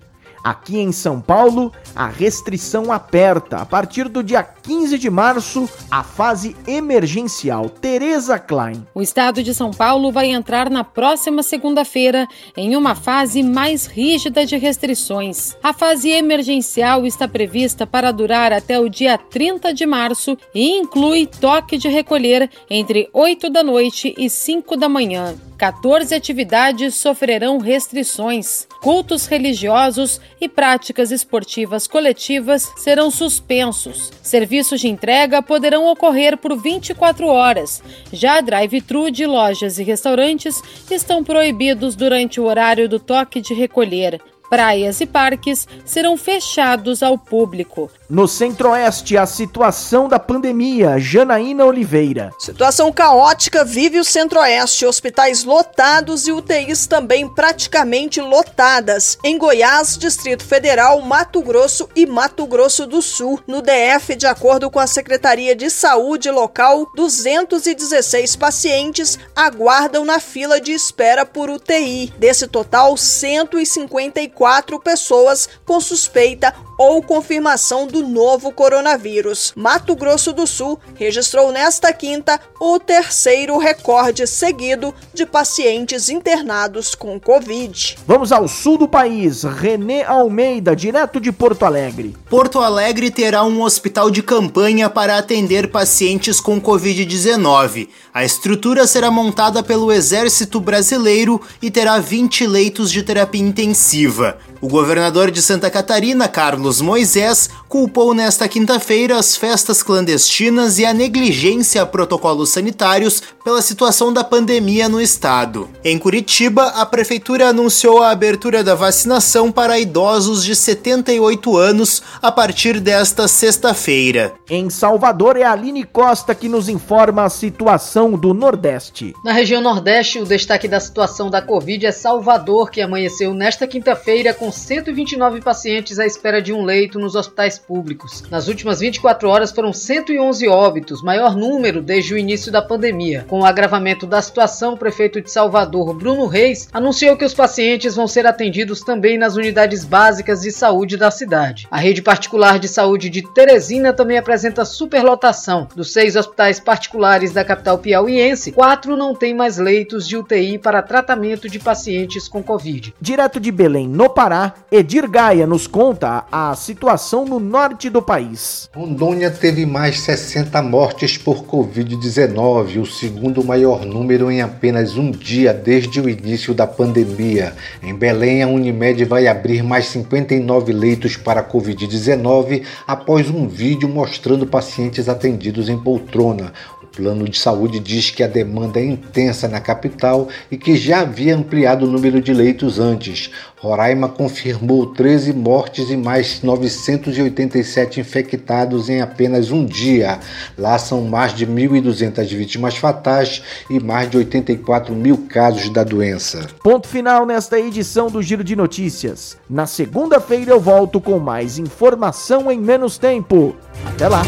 Aqui 0.42 0.78
em 0.78 0.90
São 0.90 1.20
Paulo, 1.20 1.72
a 1.94 2.06
restrição 2.06 2.90
aperta. 2.92 3.58
A 3.58 3.66
partir 3.66 4.08
do 4.08 4.22
dia 4.22 4.42
15 4.42 4.98
de 4.98 5.10
março, 5.10 5.68
a 5.90 6.02
fase 6.02 6.56
emergencial. 6.66 7.68
Tereza 7.68 8.38
Klein. 8.38 8.86
O 8.94 9.02
estado 9.02 9.42
de 9.42 9.54
São 9.54 9.70
Paulo 9.70 10.12
vai 10.12 10.30
entrar 10.30 10.70
na 10.70 10.84
próxima 10.84 11.42
segunda-feira 11.42 12.26
em 12.56 12.76
uma 12.76 12.94
fase 12.94 13.42
mais 13.42 13.86
rígida 13.86 14.44
de 14.46 14.56
restrições. 14.56 15.56
A 15.62 15.72
fase 15.72 16.10
emergencial 16.10 17.06
está 17.06 17.26
prevista 17.26 17.86
para 17.86 18.12
durar 18.12 18.52
até 18.52 18.78
o 18.78 18.88
dia 18.88 19.18
30 19.18 19.72
de 19.72 19.86
março 19.86 20.36
e 20.54 20.78
inclui 20.78 21.26
toque 21.26 21.76
de 21.76 21.88
recolher 21.88 22.50
entre 22.68 23.08
8 23.12 23.50
da 23.50 23.62
noite 23.62 24.14
e 24.16 24.28
5 24.28 24.76
da 24.76 24.88
manhã. 24.88 25.34
14 25.62 26.12
atividades 26.12 26.96
sofrerão 26.96 27.58
restrições. 27.58 28.66
Cultos 28.82 29.26
religiosos 29.26 30.20
e 30.40 30.48
práticas 30.48 31.12
esportivas 31.12 31.81
coletivas 31.86 32.72
serão 32.76 33.10
suspensos. 33.10 34.10
Serviços 34.22 34.80
de 34.80 34.88
entrega 34.88 35.42
poderão 35.42 35.86
ocorrer 35.86 36.36
por 36.36 36.60
24 36.60 37.26
horas. 37.26 37.82
Já 38.12 38.40
drive-thru 38.40 39.10
de 39.10 39.26
lojas 39.26 39.78
e 39.78 39.82
restaurantes 39.82 40.62
estão 40.90 41.22
proibidos 41.22 41.94
durante 41.94 42.40
o 42.40 42.44
horário 42.44 42.88
do 42.88 42.98
toque 42.98 43.40
de 43.40 43.54
recolher 43.54 44.20
praias 44.52 45.00
e 45.00 45.06
parques 45.06 45.66
serão 45.82 46.14
fechados 46.14 47.02
ao 47.02 47.16
público. 47.16 47.90
No 48.06 48.28
Centro-Oeste, 48.28 49.16
a 49.16 49.24
situação 49.24 50.06
da 50.06 50.18
pandemia. 50.18 50.98
Janaína 50.98 51.64
Oliveira. 51.64 52.30
Situação 52.38 52.92
caótica 52.92 53.64
vive 53.64 53.98
o 53.98 54.04
Centro-Oeste. 54.04 54.84
Hospitais 54.84 55.44
lotados 55.44 56.28
e 56.28 56.32
UTIs 56.32 56.86
também 56.86 57.26
praticamente 57.26 58.20
lotadas. 58.20 59.16
Em 59.24 59.38
Goiás, 59.38 59.96
Distrito 59.96 60.44
Federal, 60.44 61.00
Mato 61.00 61.40
Grosso 61.40 61.88
e 61.96 62.04
Mato 62.04 62.46
Grosso 62.46 62.86
do 62.86 63.00
Sul. 63.00 63.40
No 63.46 63.62
DF, 63.62 64.14
de 64.14 64.26
acordo 64.26 64.70
com 64.70 64.78
a 64.78 64.86
Secretaria 64.86 65.56
de 65.56 65.70
Saúde 65.70 66.30
local, 66.30 66.86
216 66.94 68.36
pacientes 68.36 69.18
aguardam 69.34 70.04
na 70.04 70.20
fila 70.20 70.60
de 70.60 70.72
espera 70.72 71.24
por 71.24 71.48
UTI. 71.48 72.12
Desse 72.18 72.46
total, 72.46 72.98
154 72.98 74.41
pessoas 74.80 75.48
com 75.64 75.80
suspeita 75.80 76.54
ou 76.82 77.00
confirmação 77.00 77.86
do 77.86 78.02
novo 78.02 78.50
coronavírus. 78.50 79.52
Mato 79.54 79.94
Grosso 79.94 80.32
do 80.32 80.48
Sul 80.48 80.80
registrou 80.96 81.52
nesta 81.52 81.92
quinta 81.92 82.40
o 82.60 82.80
terceiro 82.80 83.56
recorde 83.56 84.26
seguido 84.26 84.92
de 85.14 85.24
pacientes 85.24 86.08
internados 86.08 86.96
com 86.96 87.20
Covid. 87.20 87.98
Vamos 88.04 88.32
ao 88.32 88.48
sul 88.48 88.76
do 88.76 88.88
país. 88.88 89.44
Renê 89.44 90.02
Almeida, 90.02 90.74
direto 90.74 91.20
de 91.20 91.30
Porto 91.30 91.64
Alegre. 91.64 92.16
Porto 92.28 92.58
Alegre 92.58 93.12
terá 93.12 93.44
um 93.44 93.62
hospital 93.62 94.10
de 94.10 94.20
campanha 94.20 94.90
para 94.90 95.16
atender 95.16 95.70
pacientes 95.70 96.40
com 96.40 96.60
Covid-19. 96.60 97.88
A 98.12 98.24
estrutura 98.24 98.88
será 98.88 99.08
montada 99.08 99.62
pelo 99.62 99.92
Exército 99.92 100.60
Brasileiro 100.60 101.40
e 101.62 101.70
terá 101.70 102.00
20 102.00 102.44
leitos 102.44 102.90
de 102.90 103.04
terapia 103.04 103.40
intensiva. 103.40 104.36
O 104.64 104.68
governador 104.68 105.32
de 105.32 105.42
Santa 105.42 105.68
Catarina, 105.68 106.28
Carlos 106.28 106.80
Moisés, 106.80 107.50
culpou 107.72 108.12
nesta 108.12 108.46
quinta-feira 108.46 109.16
as 109.16 109.34
festas 109.34 109.82
clandestinas 109.82 110.78
e 110.78 110.84
a 110.84 110.92
negligência 110.92 111.80
a 111.80 111.86
protocolos 111.86 112.50
sanitários 112.50 113.22
pela 113.42 113.62
situação 113.62 114.12
da 114.12 114.22
pandemia 114.22 114.90
no 114.90 115.00
estado. 115.00 115.70
Em 115.82 115.98
Curitiba, 115.98 116.66
a 116.66 116.84
prefeitura 116.84 117.48
anunciou 117.48 118.02
a 118.02 118.10
abertura 118.10 118.62
da 118.62 118.74
vacinação 118.74 119.50
para 119.50 119.80
idosos 119.80 120.44
de 120.44 120.54
78 120.54 121.56
anos 121.56 122.02
a 122.20 122.30
partir 122.30 122.78
desta 122.78 123.26
sexta-feira. 123.26 124.34
Em 124.50 124.68
Salvador, 124.68 125.38
é 125.38 125.44
a 125.44 125.52
Aline 125.52 125.84
Costa 125.84 126.34
que 126.34 126.50
nos 126.50 126.68
informa 126.68 127.24
a 127.24 127.30
situação 127.30 128.12
do 128.12 128.34
Nordeste. 128.34 129.14
Na 129.24 129.32
região 129.32 129.62
Nordeste, 129.62 130.18
o 130.18 130.26
destaque 130.26 130.68
da 130.68 130.78
situação 130.78 131.30
da 131.30 131.40
Covid 131.40 131.86
é 131.86 131.90
Salvador, 131.90 132.70
que 132.70 132.82
amanheceu 132.82 133.32
nesta 133.32 133.66
quinta-feira 133.66 134.34
com 134.34 134.52
129 134.52 135.40
pacientes 135.40 135.98
à 135.98 136.04
espera 136.04 136.42
de 136.42 136.52
um 136.52 136.62
leito 136.62 136.98
nos 136.98 137.14
hospitais 137.14 137.61
públicos. 137.66 138.24
Nas 138.30 138.48
últimas 138.48 138.80
24 138.80 139.28
horas 139.28 139.50
foram 139.50 139.72
111 139.72 140.48
óbitos, 140.48 141.02
maior 141.02 141.36
número 141.36 141.80
desde 141.80 142.14
o 142.14 142.18
início 142.18 142.52
da 142.52 142.60
pandemia. 142.60 143.24
Com 143.28 143.40
o 143.40 143.44
agravamento 143.44 144.06
da 144.06 144.20
situação, 144.20 144.74
o 144.74 144.76
prefeito 144.76 145.20
de 145.20 145.30
Salvador, 145.30 145.94
Bruno 145.94 146.26
Reis, 146.26 146.68
anunciou 146.72 147.16
que 147.16 147.24
os 147.24 147.34
pacientes 147.34 147.94
vão 147.94 148.06
ser 148.06 148.26
atendidos 148.26 148.80
também 148.80 149.16
nas 149.16 149.36
unidades 149.36 149.84
básicas 149.84 150.42
de 150.42 150.50
saúde 150.50 150.96
da 150.96 151.10
cidade. 151.10 151.66
A 151.70 151.78
rede 151.78 152.02
particular 152.02 152.58
de 152.58 152.68
saúde 152.68 153.08
de 153.08 153.22
Teresina 153.32 153.92
também 153.92 154.18
apresenta 154.18 154.64
superlotação. 154.64 155.68
Dos 155.74 155.92
seis 155.92 156.16
hospitais 156.16 156.60
particulares 156.60 157.32
da 157.32 157.44
capital 157.44 157.78
piauiense, 157.78 158.52
quatro 158.52 158.96
não 158.96 159.14
têm 159.14 159.34
mais 159.34 159.58
leitos 159.58 160.06
de 160.06 160.16
UTI 160.16 160.58
para 160.58 160.82
tratamento 160.82 161.48
de 161.48 161.58
pacientes 161.58 162.28
com 162.28 162.42
Covid. 162.42 162.94
Direto 163.00 163.38
de 163.38 163.50
Belém, 163.50 163.88
no 163.88 164.08
Pará, 164.08 164.54
Edir 164.70 165.08
Gaia 165.08 165.46
nos 165.46 165.66
conta 165.66 166.24
a 166.30 166.54
situação 166.54 167.24
no 167.24 167.40
norte 167.52 167.90
do 167.90 168.00
país. 168.00 168.70
Rondônia 168.74 169.30
teve 169.30 169.66
mais 169.66 170.00
60 170.00 170.62
mortes 170.62 171.18
por 171.18 171.44
Covid-19, 171.44 172.80
o 172.80 172.86
segundo 172.86 173.44
maior 173.44 173.84
número 173.84 174.30
em 174.30 174.40
apenas 174.40 174.96
um 174.96 175.10
dia 175.10 175.52
desde 175.52 176.00
o 176.00 176.08
início 176.08 176.54
da 176.54 176.66
pandemia. 176.66 177.52
Em 177.82 177.94
Belém, 177.94 178.42
a 178.42 178.48
Unimed 178.48 179.04
vai 179.04 179.26
abrir 179.26 179.62
mais 179.62 179.84
59 179.88 180.72
leitos 180.72 181.18
para 181.18 181.44
Covid-19 181.44 182.62
após 182.86 183.28
um 183.28 183.46
vídeo 183.46 183.86
mostrando 183.86 184.46
pacientes 184.46 185.06
atendidos 185.06 185.68
em 185.68 185.76
poltrona 185.76 186.54
plano 186.96 187.28
de 187.28 187.38
saúde 187.38 187.80
diz 187.80 188.10
que 188.10 188.22
a 188.22 188.26
demanda 188.26 188.78
é 188.78 188.84
intensa 188.84 189.48
na 189.48 189.60
capital 189.60 190.28
e 190.50 190.56
que 190.56 190.76
já 190.76 191.00
havia 191.00 191.34
ampliado 191.34 191.86
o 191.86 191.90
número 191.90 192.20
de 192.20 192.32
leitos 192.32 192.78
antes. 192.78 193.30
Roraima 193.58 194.08
confirmou 194.08 194.86
13 194.86 195.32
mortes 195.32 195.88
e 195.88 195.96
mais 195.96 196.42
987 196.42 198.00
infectados 198.00 198.88
em 198.88 199.00
apenas 199.00 199.50
um 199.50 199.64
dia. 199.64 200.18
Lá 200.58 200.78
são 200.78 201.02
mais 201.02 201.34
de 201.34 201.46
1.200 201.46 202.26
vítimas 202.26 202.76
fatais 202.76 203.42
e 203.70 203.78
mais 203.78 204.10
de 204.10 204.16
84 204.18 204.94
mil 204.94 205.26
casos 205.28 205.68
da 205.70 205.84
doença. 205.84 206.46
Ponto 206.62 206.88
final 206.88 207.24
nesta 207.24 207.58
edição 207.58 208.10
do 208.10 208.20
Giro 208.20 208.42
de 208.42 208.56
Notícias. 208.56 209.36
Na 209.48 209.66
segunda-feira 209.66 210.50
eu 210.50 210.60
volto 210.60 211.00
com 211.00 211.18
mais 211.18 211.58
informação 211.58 212.50
em 212.50 212.58
menos 212.58 212.98
tempo. 212.98 213.54
Até 213.86 214.08
lá! 214.08 214.22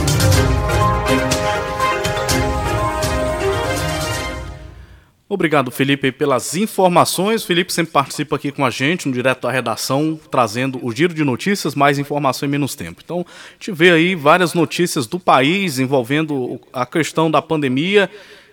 Obrigado, 5.27 5.71
Felipe, 5.71 6.13
pelas 6.13 6.55
informações. 6.55 7.45
Felipe 7.45 7.73
sempre 7.73 7.93
participa 7.93 8.37
aqui 8.37 8.53
com 8.53 8.63
a 8.63 8.69
gente 8.69 9.09
no 9.09 9.15
Direto 9.15 9.43
da 9.43 9.51
Redação, 9.51 10.21
trazendo 10.31 10.79
o 10.85 10.93
giro 10.93 11.15
de 11.15 11.25
notícias, 11.25 11.75
mais 11.75 11.99
informação 11.99 12.47
em 12.47 12.53
menos 12.53 12.75
tempo. 12.75 13.01
Então, 13.03 13.25
gente 13.55 13.73
vê 13.73 13.91
aí 13.91 14.15
várias 14.15 14.53
notícias 14.53 15.07
do 15.07 15.19
país 15.19 15.79
envolvendo 15.79 16.61
a 16.71 16.85
questão 16.85 17.31
da 17.31 17.41
pandemia, 17.41 18.11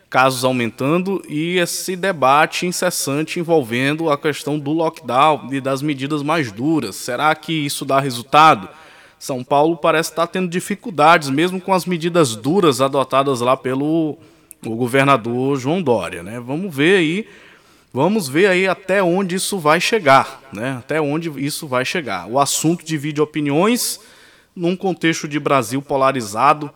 casos 0.10 0.46
aumentando 0.46 1.22
e 1.28 1.58
esse 1.58 1.98
debate 1.98 2.66
incessante 2.66 3.38
envolvendo 3.38 4.10
a 4.10 4.18
questão 4.18 4.58
do 4.58 4.72
lockdown 4.72 5.50
e 5.52 5.60
das 5.60 5.82
medidas 5.82 6.24
mais 6.24 6.54
duras. 6.54 6.96
Será 6.96 7.36
que 7.36 7.52
isso 7.52 7.84
dá 7.84 8.00
resultado? 8.00 8.70
São 9.20 9.44
Paulo 9.44 9.76
parece 9.76 10.12
estar 10.12 10.26
tendo 10.26 10.48
dificuldades, 10.48 11.30
mesmo 11.30 11.60
com 11.60 11.74
as 11.74 11.86
medidas 11.86 12.34
duras 12.34 12.80
adotadas 12.80 13.42
lá 13.42 13.58
pelo 13.58 14.18
o 14.66 14.76
governador 14.76 15.58
João 15.58 15.82
Dória, 15.82 16.24
né? 16.24 16.40
Vamos 16.40 16.74
ver 16.76 16.98
aí, 16.98 17.28
vamos 17.94 18.30
ver 18.30 18.48
aí 18.48 18.68
até 18.68 19.02
onde 19.02 19.36
isso 19.36 19.58
vai 19.58 19.82
chegar, 19.82 20.42
né? 20.54 20.78
Até 20.80 21.02
onde 21.02 21.30
isso 21.44 21.68
vai 21.68 21.84
chegar. 21.84 22.28
O 22.28 22.40
assunto 22.40 22.86
divide 22.86 23.22
opiniões 23.22 24.00
num 24.56 24.76
contexto 24.76 25.28
de 25.28 25.40
Brasil 25.40 25.82
polarizado, 25.82 26.72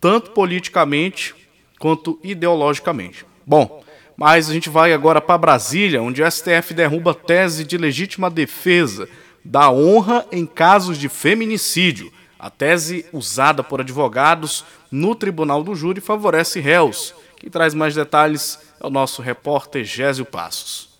tanto 0.00 0.32
politicamente 0.32 1.34
quanto 1.78 2.18
ideologicamente. 2.22 3.24
Bom, 3.46 3.82
mas 4.16 4.48
a 4.48 4.52
gente 4.52 4.68
vai 4.68 4.92
agora 4.92 5.20
para 5.20 5.38
Brasília, 5.38 6.02
onde 6.02 6.22
o 6.22 6.30
STF 6.30 6.72
derruba 6.74 7.14
tese 7.14 7.64
de 7.64 7.76
legítima 7.76 8.30
defesa 8.30 9.08
da 9.44 9.70
honra 9.70 10.26
em 10.32 10.44
casos 10.44 10.98
de 10.98 11.08
feminicídio. 11.08 12.12
A 12.46 12.50
tese 12.50 13.04
usada 13.12 13.64
por 13.64 13.80
advogados 13.80 14.64
no 14.88 15.16
Tribunal 15.16 15.64
do 15.64 15.74
Júri 15.74 16.00
favorece 16.00 16.60
réus. 16.60 17.12
Quem 17.40 17.50
traz 17.50 17.74
mais 17.74 17.92
detalhes 17.92 18.72
é 18.80 18.86
o 18.86 18.88
nosso 18.88 19.20
repórter 19.20 19.82
Gésio 19.82 20.24
Passos. 20.24 20.96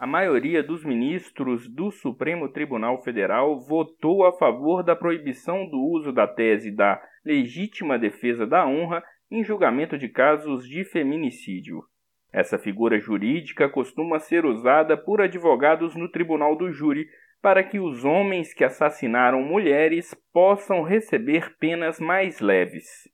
a 0.00 0.06
maioria 0.06 0.62
dos 0.62 0.82
ministros 0.82 1.68
do 1.68 1.90
Supremo 1.90 2.48
Tribunal 2.48 3.02
Federal 3.02 3.60
votou 3.60 4.24
a 4.24 4.32
favor 4.32 4.82
da 4.82 4.96
proibição 4.96 5.68
do 5.68 5.78
uso 5.82 6.12
da 6.12 6.26
tese 6.26 6.70
da 6.70 6.98
legítima 7.22 7.98
defesa 7.98 8.46
da 8.46 8.66
honra 8.66 9.04
em 9.30 9.44
julgamento 9.44 9.98
de 9.98 10.08
casos 10.08 10.66
de 10.66 10.82
feminicídio. 10.82 11.84
Essa 12.32 12.58
figura 12.58 12.98
jurídica 12.98 13.68
costuma 13.68 14.18
ser 14.18 14.46
usada 14.46 14.96
por 14.96 15.20
advogados 15.20 15.94
no 15.94 16.10
tribunal 16.10 16.56
do 16.56 16.72
júri 16.72 17.06
para 17.40 17.62
que 17.62 17.78
os 17.78 18.04
homens 18.04 18.52
que 18.52 18.64
assassinaram 18.64 19.42
mulheres 19.42 20.14
possam 20.32 20.82
receber 20.82 21.56
penas 21.58 22.00
mais 22.00 22.40
leves. 22.40 23.08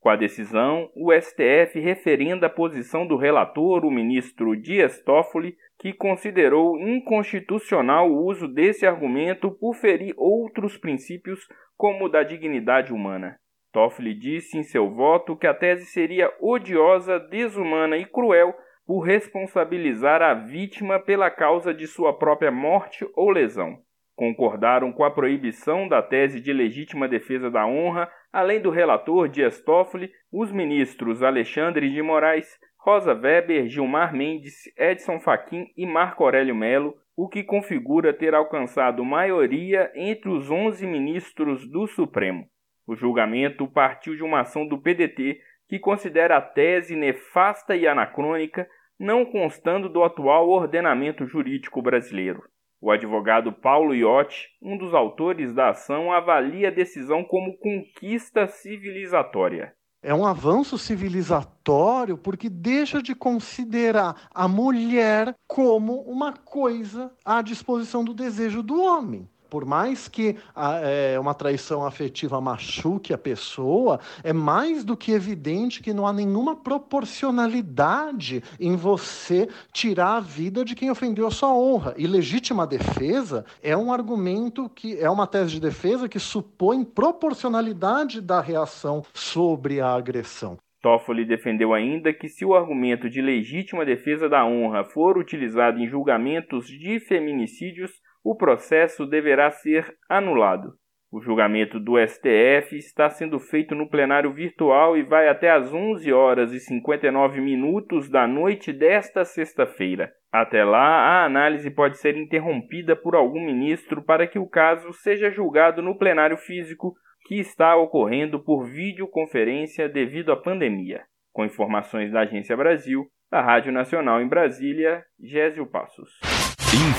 Com 0.00 0.10
a 0.10 0.16
decisão, 0.16 0.88
o 0.94 1.12
STF 1.12 1.80
referenda 1.80 2.46
a 2.46 2.50
posição 2.50 3.06
do 3.06 3.16
relator, 3.16 3.84
o 3.84 3.90
ministro 3.90 4.54
Dias 4.54 5.02
Toffoli, 5.02 5.56
que 5.78 5.92
considerou 5.92 6.78
inconstitucional 6.78 8.08
o 8.08 8.24
uso 8.24 8.46
desse 8.46 8.86
argumento 8.86 9.50
por 9.50 9.74
ferir 9.74 10.14
outros 10.16 10.78
princípios, 10.78 11.40
como 11.76 12.04
o 12.04 12.08
da 12.08 12.22
dignidade 12.22 12.92
humana. 12.92 13.36
Toffoli 13.72 14.14
disse 14.14 14.56
em 14.56 14.62
seu 14.62 14.90
voto 14.90 15.36
que 15.36 15.46
a 15.46 15.52
tese 15.52 15.86
seria 15.86 16.32
odiosa, 16.40 17.18
desumana 17.18 17.98
e 17.98 18.06
cruel 18.06 18.54
por 18.86 19.00
responsabilizar 19.00 20.22
a 20.22 20.32
vítima 20.32 21.00
pela 21.00 21.30
causa 21.30 21.74
de 21.74 21.86
sua 21.86 22.16
própria 22.16 22.52
morte 22.52 23.06
ou 23.14 23.30
lesão. 23.30 23.78
Concordaram 24.14 24.92
com 24.92 25.04
a 25.04 25.10
proibição 25.10 25.88
da 25.88 26.00
tese 26.00 26.40
de 26.40 26.52
legítima 26.52 27.06
defesa 27.06 27.50
da 27.50 27.66
honra, 27.66 28.08
além 28.32 28.60
do 28.60 28.70
relator 28.70 29.28
Dias 29.28 29.60
Toffoli, 29.60 30.10
os 30.32 30.52
ministros 30.52 31.22
Alexandre 31.22 31.90
de 31.90 32.00
Moraes, 32.00 32.48
Rosa 32.78 33.12
Weber, 33.12 33.66
Gilmar 33.66 34.14
Mendes, 34.14 34.72
Edson 34.78 35.18
Fachin 35.18 35.66
e 35.76 35.84
Marco 35.84 36.22
Aurélio 36.22 36.54
Melo, 36.54 36.94
o 37.16 37.28
que 37.28 37.42
configura 37.42 38.14
ter 38.14 38.34
alcançado 38.34 39.04
maioria 39.04 39.90
entre 39.94 40.30
os 40.30 40.50
11 40.50 40.86
ministros 40.86 41.68
do 41.68 41.86
Supremo. 41.86 42.46
O 42.86 42.94
julgamento 42.94 43.66
partiu 43.66 44.14
de 44.14 44.22
uma 44.22 44.42
ação 44.42 44.66
do 44.66 44.78
PDT 44.78 45.40
que 45.68 45.78
considera 45.78 46.36
a 46.36 46.40
tese 46.40 46.94
nefasta 46.94 47.74
e 47.74 47.86
anacrônica, 47.86 48.68
não 48.98 49.24
constando 49.24 49.88
do 49.88 50.02
atual 50.02 50.48
ordenamento 50.48 51.26
jurídico 51.26 51.82
brasileiro. 51.82 52.42
O 52.80 52.90
advogado 52.90 53.52
Paulo 53.52 53.94
Iotti, 53.94 54.48
um 54.62 54.76
dos 54.76 54.94
autores 54.94 55.54
da 55.54 55.70
ação, 55.70 56.12
avalia 56.12 56.68
a 56.68 56.70
decisão 56.70 57.24
como 57.24 57.56
conquista 57.58 58.46
civilizatória. 58.46 59.74
É 60.02 60.14
um 60.14 60.24
avanço 60.24 60.78
civilizatório 60.78 62.16
porque 62.16 62.48
deixa 62.48 63.02
de 63.02 63.14
considerar 63.14 64.28
a 64.32 64.46
mulher 64.46 65.34
como 65.48 66.02
uma 66.02 66.32
coisa 66.32 67.12
à 67.24 67.42
disposição 67.42 68.04
do 68.04 68.14
desejo 68.14 68.62
do 68.62 68.80
homem. 68.80 69.28
Por 69.48 69.64
mais 69.64 70.08
que 70.08 70.36
a, 70.54 70.80
é, 70.80 71.18
uma 71.18 71.34
traição 71.34 71.84
afetiva 71.84 72.40
machuque 72.40 73.12
a 73.12 73.18
pessoa, 73.18 74.00
é 74.22 74.32
mais 74.32 74.84
do 74.84 74.96
que 74.96 75.12
evidente 75.12 75.82
que 75.82 75.94
não 75.94 76.06
há 76.06 76.12
nenhuma 76.12 76.56
proporcionalidade 76.56 78.42
em 78.58 78.76
você 78.76 79.48
tirar 79.72 80.16
a 80.16 80.20
vida 80.20 80.64
de 80.64 80.74
quem 80.74 80.90
ofendeu 80.90 81.26
a 81.26 81.30
sua 81.30 81.52
honra. 81.52 81.94
E 81.96 82.06
legítima 82.06 82.66
defesa 82.66 83.44
é 83.62 83.76
um 83.76 83.92
argumento 83.92 84.68
que 84.68 84.98
é 84.98 85.08
uma 85.08 85.26
tese 85.26 85.52
de 85.52 85.60
defesa 85.60 86.08
que 86.08 86.18
supõe 86.18 86.84
proporcionalidade 86.84 88.20
da 88.20 88.40
reação 88.40 89.02
sobre 89.12 89.80
a 89.80 89.94
agressão. 89.94 90.58
Toffoli 90.86 91.24
defendeu 91.24 91.74
ainda 91.74 92.12
que 92.12 92.28
se 92.28 92.44
o 92.44 92.54
argumento 92.54 93.10
de 93.10 93.20
legítima 93.20 93.84
defesa 93.84 94.28
da 94.28 94.46
honra 94.46 94.84
for 94.84 95.18
utilizado 95.18 95.80
em 95.80 95.88
julgamentos 95.88 96.68
de 96.68 97.00
feminicídios, 97.00 97.90
o 98.26 98.34
processo 98.34 99.06
deverá 99.06 99.52
ser 99.52 99.94
anulado. 100.08 100.74
O 101.12 101.20
julgamento 101.20 101.78
do 101.78 101.94
STF 101.96 102.76
está 102.76 103.08
sendo 103.08 103.38
feito 103.38 103.72
no 103.72 103.88
plenário 103.88 104.32
virtual 104.32 104.96
e 104.96 105.04
vai 105.04 105.28
até 105.28 105.48
às 105.48 105.72
11 105.72 106.12
horas 106.12 106.52
e 106.52 106.58
59 106.58 107.40
minutos 107.40 108.10
da 108.10 108.26
noite 108.26 108.72
desta 108.72 109.24
sexta-feira. 109.24 110.12
Até 110.32 110.64
lá, 110.64 110.80
a 110.80 111.24
análise 111.24 111.70
pode 111.70 111.98
ser 111.98 112.16
interrompida 112.16 112.96
por 112.96 113.14
algum 113.14 113.40
ministro 113.40 114.02
para 114.02 114.26
que 114.26 114.40
o 114.40 114.48
caso 114.48 114.92
seja 114.92 115.30
julgado 115.30 115.80
no 115.80 115.96
plenário 115.96 116.36
físico 116.36 116.96
que 117.28 117.36
está 117.36 117.76
ocorrendo 117.76 118.42
por 118.42 118.64
videoconferência 118.64 119.88
devido 119.88 120.32
à 120.32 120.36
pandemia. 120.36 121.04
Com 121.32 121.44
informações 121.44 122.10
da 122.10 122.22
Agência 122.22 122.56
Brasil, 122.56 123.06
da 123.30 123.40
Rádio 123.40 123.70
Nacional 123.70 124.20
em 124.20 124.28
Brasília, 124.28 125.04
Gésio 125.20 125.64
Passos. 125.64 126.35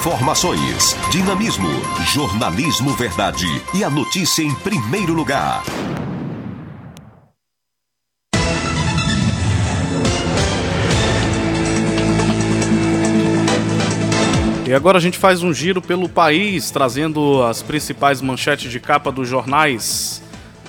Informações, 0.08 0.96
dinamismo, 1.12 1.68
jornalismo 2.14 2.92
verdade 2.92 3.46
e 3.74 3.84
a 3.84 3.90
notícia 3.90 4.42
em 4.42 4.56
primeiro 4.56 5.12
lugar. 5.12 5.66
E 14.66 14.74
agora 14.74 14.98
a 14.98 15.02
gente 15.02 15.18
faz 15.18 15.44
um 15.44 15.54
giro 15.54 15.82
pelo 15.82 16.08
país, 16.08 16.72
trazendo 16.72 17.44
as 17.44 17.62
principais 17.62 18.22
manchetes 18.22 18.72
de 18.72 18.80
capa 18.80 19.12
dos 19.12 19.28
jornais 19.28 20.24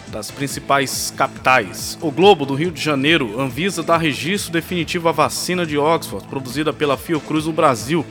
das 0.09 0.33
principais 0.33 1.15
capitais. 1.17 1.97
O 2.01 2.11
Globo 2.11 2.45
do 2.45 2.57
Rio 2.57 2.73
de 2.73 2.83
Janeiro, 2.83 3.41
Anvisa 3.41 3.85
dá 3.85 3.97
registro 3.97 4.51
definitivo 4.51 5.09
à 5.09 5.13
vacina 5.13 5.65
de 5.65 5.79
Oxford, 5.79 6.27
produzida 6.27 6.73
pela 6.73 6.97
Fiocruz 6.97 7.47
no 7.47 7.53
Brasil. 7.53 8.05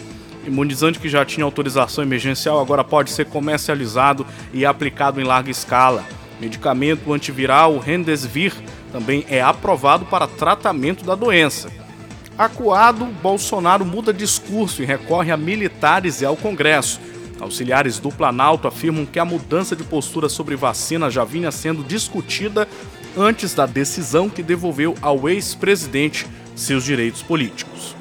Imunizante 0.48 0.98
que 0.98 1.10
já 1.10 1.26
tinha 1.26 1.44
autorização 1.44 2.02
emergencial 2.02 2.58
agora 2.62 2.82
pode 2.82 3.12
ser 3.12 3.26
comercializado 3.26 4.26
e 4.54 4.66
aplicado 4.66 5.20
em 5.20 5.26
larga 5.26 5.52
escala. 5.52 6.06
Medicamento 6.40 7.12
antiviral 7.12 7.78
Remdesivir 7.80 8.54
também 8.92 9.26
é 9.30 9.42
aprovado 9.42 10.06
para 10.06 10.26
tratamento 10.26 11.04
da 11.04 11.16
doença. 11.16 11.70
Acuado, 12.38 13.06
Bolsonaro 13.22 13.84
muda 13.84 14.14
discurso 14.14 14.82
e 14.82 14.86
recorre 14.86 15.32
a 15.32 15.38
militares 15.38 16.22
e 16.22 16.26
ao 16.26 16.38
Congresso. 16.38 17.02
Auxiliares 17.42 18.00
do 18.00 18.10
Planalto 18.10 18.70
afirmam 18.70 19.06
que 19.06 19.20
a 19.20 19.26
mudança 19.26 19.76
de 19.76 19.84
postura 19.84 20.30
sobre 20.30 20.56
vacina 20.56 21.10
já 21.10 21.26
vinha 21.26 21.52
sendo 21.52 21.84
discutida 21.84 22.68
antes 23.18 23.54
da 23.54 23.66
decisão 23.66 24.30
que 24.30 24.42
devolveu 24.42 24.96
ao 25.02 25.28
ex-presidente 25.28 26.26
seus 26.56 26.86
direitos 26.86 27.22
políticos. 27.22 27.97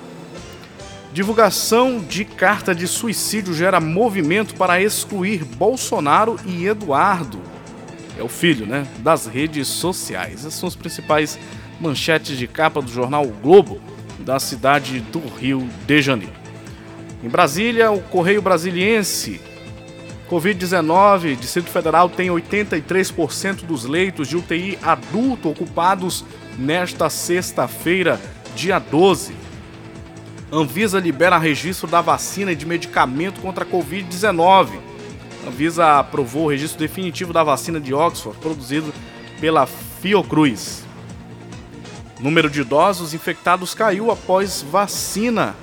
Divulgação 1.16 1.98
de 1.98 2.26
carta 2.26 2.74
de 2.74 2.87
suicídio 2.87 3.55
gera 3.55 3.81
movimento 3.81 4.55
para 4.55 4.83
excluir 4.83 5.46
Bolsonaro 5.46 6.38
e 6.44 6.66
Eduardo. 6.66 7.40
É 8.18 8.22
o 8.22 8.29
filho, 8.29 8.66
né? 8.66 8.87
Das 8.98 9.24
redes 9.24 9.66
sociais. 9.66 10.40
Essas 10.40 10.52
são 10.52 10.68
as 10.68 10.76
principais 10.76 11.38
manchetes 11.81 12.37
de 12.37 12.46
capa 12.46 12.83
do 12.83 12.92
jornal 12.92 13.24
o 13.24 13.33
Globo, 13.33 13.81
da 14.18 14.38
cidade 14.38 15.00
do 15.00 15.20
Rio 15.20 15.66
de 15.87 16.02
Janeiro. 16.02 16.35
Em 17.24 17.31
Brasília, 17.31 17.90
o 17.90 18.02
Correio 18.02 18.42
Brasiliense. 18.42 19.40
Covid-19, 20.29 21.35
Distrito 21.37 21.70
Federal 21.70 22.11
tem 22.11 22.29
83% 22.29 23.64
dos 23.64 23.87
leitos 23.87 24.29
de 24.29 24.37
UTI 24.37 24.79
adulto 24.83 25.48
ocupados 25.48 26.26
nesta 26.59 27.09
sexta-feira, 27.09 28.20
dia 28.55 28.79
12. 28.79 29.45
Anvisa 30.50 31.00
libera 31.00 31.38
registro 31.38 31.88
da 31.88 32.00
vacina 32.00 32.52
e 32.52 32.56
de 32.56 32.66
medicamento 32.66 33.40
contra 33.40 33.64
a 33.64 33.66
Covid-19. 33.66 34.78
Anvisa 35.46 35.98
aprovou 35.98 36.44
o 36.44 36.50
registro 36.50 36.78
definitivo 36.78 37.32
da 37.32 37.42
vacina 37.42 37.80
de 37.80 37.92
Oxford, 37.92 38.38
produzido 38.38 38.92
pela 39.40 39.66
Fiocruz. 39.66 40.85
Número 42.20 42.48
de 42.48 42.61
idosos 42.62 43.12
infectados 43.12 43.74
caiu 43.74 44.11
após 44.11 44.62
vacina 44.62 45.54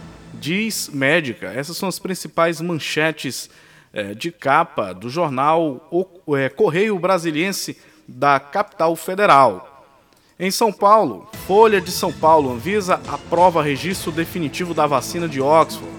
diz 0.43 0.89
médica. 0.89 1.53
Essas 1.53 1.77
são 1.77 1.87
as 1.87 1.99
principais 1.99 2.59
manchetes 2.59 3.49
é, 3.93 4.13
de 4.13 4.29
capa 4.29 4.93
do 4.93 5.09
jornal 5.09 5.87
o, 5.89 6.35
é, 6.35 6.49
Correio 6.49 6.99
Brasiliense 6.99 7.77
da 8.05 8.41
capital 8.41 8.93
federal. 8.97 9.72
Em 10.43 10.51
São 10.51 10.73
Paulo, 10.73 11.25
Folha 11.47 11.79
de 11.79 11.89
São 11.89 12.11
Paulo, 12.11 12.51
Anvisa 12.51 12.99
aprova 13.07 13.63
registro 13.63 14.11
definitivo 14.11 14.73
da 14.73 14.85
vacina 14.85 15.25
de 15.25 15.39
Oxford. 15.39 15.89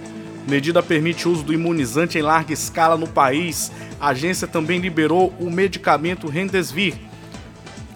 Medida 0.47 0.83
permite 0.83 1.27
o 1.27 1.33
uso 1.33 1.43
do 1.43 1.55
imunizante 1.55 2.19
em 2.19 2.21
larga 2.21 2.53
escala 2.53 2.95
no 2.95 3.09
país. 3.09 3.73
A 3.99 4.09
agência 4.09 4.47
também 4.47 4.81
liberou 4.81 5.33
o 5.41 5.51
medicamento 5.51 6.29
Remdesivir. 6.29 6.95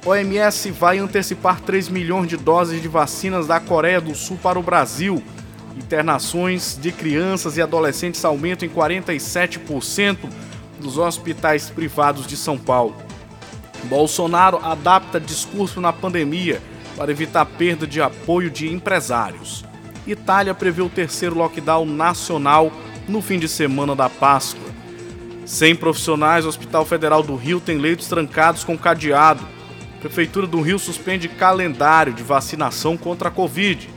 OMS 0.07 0.71
vai 0.71 0.97
antecipar 0.97 1.61
3 1.61 1.91
milhões 1.91 2.29
de 2.29 2.39
doses 2.39 2.81
de 2.81 2.89
vacinas 2.89 3.47
da 3.47 3.61
Coreia 3.61 4.01
do 4.01 4.15
Sul 4.15 4.39
para 4.43 4.59
o 4.59 4.63
Brasil. 4.63 5.23
Internações 5.77 6.79
de 6.81 6.91
crianças 6.91 7.59
e 7.59 7.61
adolescentes 7.61 8.25
aumentam 8.25 8.67
em 8.67 8.73
47% 8.73 10.17
dos 10.81 10.97
hospitais 10.97 11.69
privados 11.69 12.27
de 12.27 12.39
São 12.39 12.57
Paulo. 12.57 13.08
Bolsonaro 13.85 14.59
adapta 14.63 15.21
discurso 15.21 15.81
na 15.81 15.93
pandemia 15.93 16.61
para 16.97 17.11
evitar 17.11 17.45
perda 17.47 17.87
de 17.87 18.03
apoio 18.03 18.51
de 18.51 18.69
empresários. 18.69 19.65
Itália 20.07 20.55
prevê 20.55 20.83
o 20.83 20.89
terceiro 20.89 21.37
lockdown 21.37 21.85
nacional 21.85 22.73
no 23.07 23.23
fim 23.23 23.39
de 23.39 23.49
semana 23.49 23.95
da 23.95 24.09
Páscoa. 24.09 24.69
Sem 25.45 25.75
profissionais, 25.75 26.45
o 26.45 26.49
Hospital 26.49 26.85
Federal 26.85 27.23
do 27.23 27.37
Rio 27.37 27.61
tem 27.61 27.79
leitos 27.79 28.07
trancados 28.07 28.65
com 28.65 28.77
cadeado. 28.77 29.47
Prefeitura 30.01 30.47
do 30.47 30.61
Rio 30.61 30.79
suspende 30.79 31.29
calendário 31.29 32.13
de 32.13 32.23
vacinação 32.23 32.97
contra 32.97 33.29
a 33.29 33.33
Covid. 33.33 33.89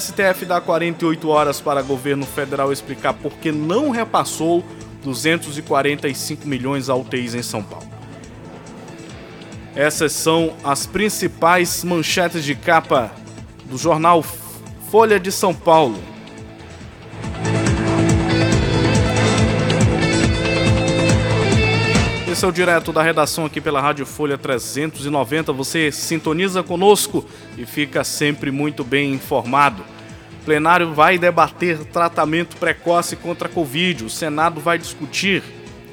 STF 0.00 0.44
dá 0.44 0.60
48 0.60 1.28
horas 1.28 1.60
para 1.60 1.82
governo 1.82 2.24
federal 2.24 2.72
explicar 2.72 3.12
por 3.14 3.32
que 3.32 3.50
não 3.50 3.90
repassou 3.90 4.64
245 5.02 6.46
milhões 6.46 6.88
a 6.88 6.94
UTIs 6.94 7.34
em 7.34 7.42
São 7.42 7.62
Paulo. 7.62 7.91
Essas 9.74 10.12
são 10.12 10.54
as 10.62 10.86
principais 10.86 11.82
manchetes 11.82 12.44
de 12.44 12.54
capa 12.54 13.10
do 13.64 13.78
jornal 13.78 14.22
Folha 14.90 15.18
de 15.18 15.32
São 15.32 15.54
Paulo. 15.54 15.98
Esse 22.30 22.44
é 22.44 22.48
o 22.48 22.52
direto 22.52 22.92
da 22.92 23.02
redação 23.02 23.46
aqui 23.46 23.62
pela 23.62 23.80
Rádio 23.80 24.04
Folha 24.04 24.36
390. 24.36 25.52
Você 25.54 25.90
sintoniza 25.90 26.62
conosco 26.62 27.24
e 27.56 27.64
fica 27.64 28.04
sempre 28.04 28.50
muito 28.50 28.84
bem 28.84 29.14
informado. 29.14 29.82
O 30.40 30.44
plenário 30.44 30.92
vai 30.92 31.16
debater 31.16 31.78
tratamento 31.84 32.56
precoce 32.56 33.16
contra 33.16 33.48
a 33.48 33.50
Covid. 33.50 34.04
O 34.04 34.10
Senado 34.10 34.60
vai 34.60 34.76
discutir 34.76 35.42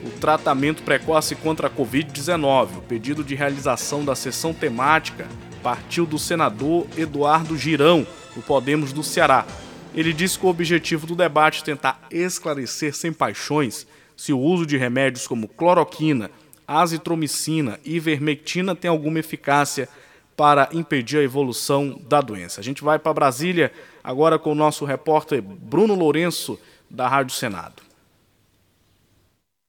o 0.03 0.09
tratamento 0.19 0.83
precoce 0.83 1.35
contra 1.35 1.67
a 1.67 1.69
Covid-19. 1.69 2.77
O 2.77 2.81
pedido 2.81 3.23
de 3.23 3.35
realização 3.35 4.03
da 4.03 4.15
sessão 4.15 4.53
temática 4.53 5.27
partiu 5.61 6.05
do 6.05 6.17
senador 6.17 6.87
Eduardo 6.97 7.57
Girão, 7.57 8.07
do 8.35 8.41
Podemos 8.41 8.93
do 8.93 9.03
Ceará. 9.03 9.45
Ele 9.93 10.13
disse 10.13 10.39
que 10.39 10.45
o 10.45 10.49
objetivo 10.49 11.05
do 11.05 11.15
debate 11.15 11.61
é 11.61 11.65
tentar 11.65 11.99
esclarecer 12.11 12.95
sem 12.95 13.11
paixões 13.11 13.85
se 14.15 14.31
o 14.31 14.39
uso 14.39 14.65
de 14.65 14.77
remédios 14.77 15.27
como 15.27 15.47
cloroquina, 15.47 16.29
azitromicina 16.67 17.79
e 17.83 17.95
ivermectina 17.95 18.75
tem 18.75 18.89
alguma 18.89 19.19
eficácia 19.19 19.89
para 20.35 20.69
impedir 20.71 21.17
a 21.17 21.23
evolução 21.23 21.99
da 22.07 22.21
doença. 22.21 22.61
A 22.61 22.63
gente 22.63 22.83
vai 22.83 22.99
para 22.99 23.13
Brasília 23.13 23.71
agora 24.03 24.39
com 24.39 24.51
o 24.51 24.55
nosso 24.55 24.85
repórter 24.85 25.41
Bruno 25.41 25.95
Lourenço, 25.95 26.59
da 26.89 27.07
Rádio 27.07 27.35
Senado. 27.35 27.88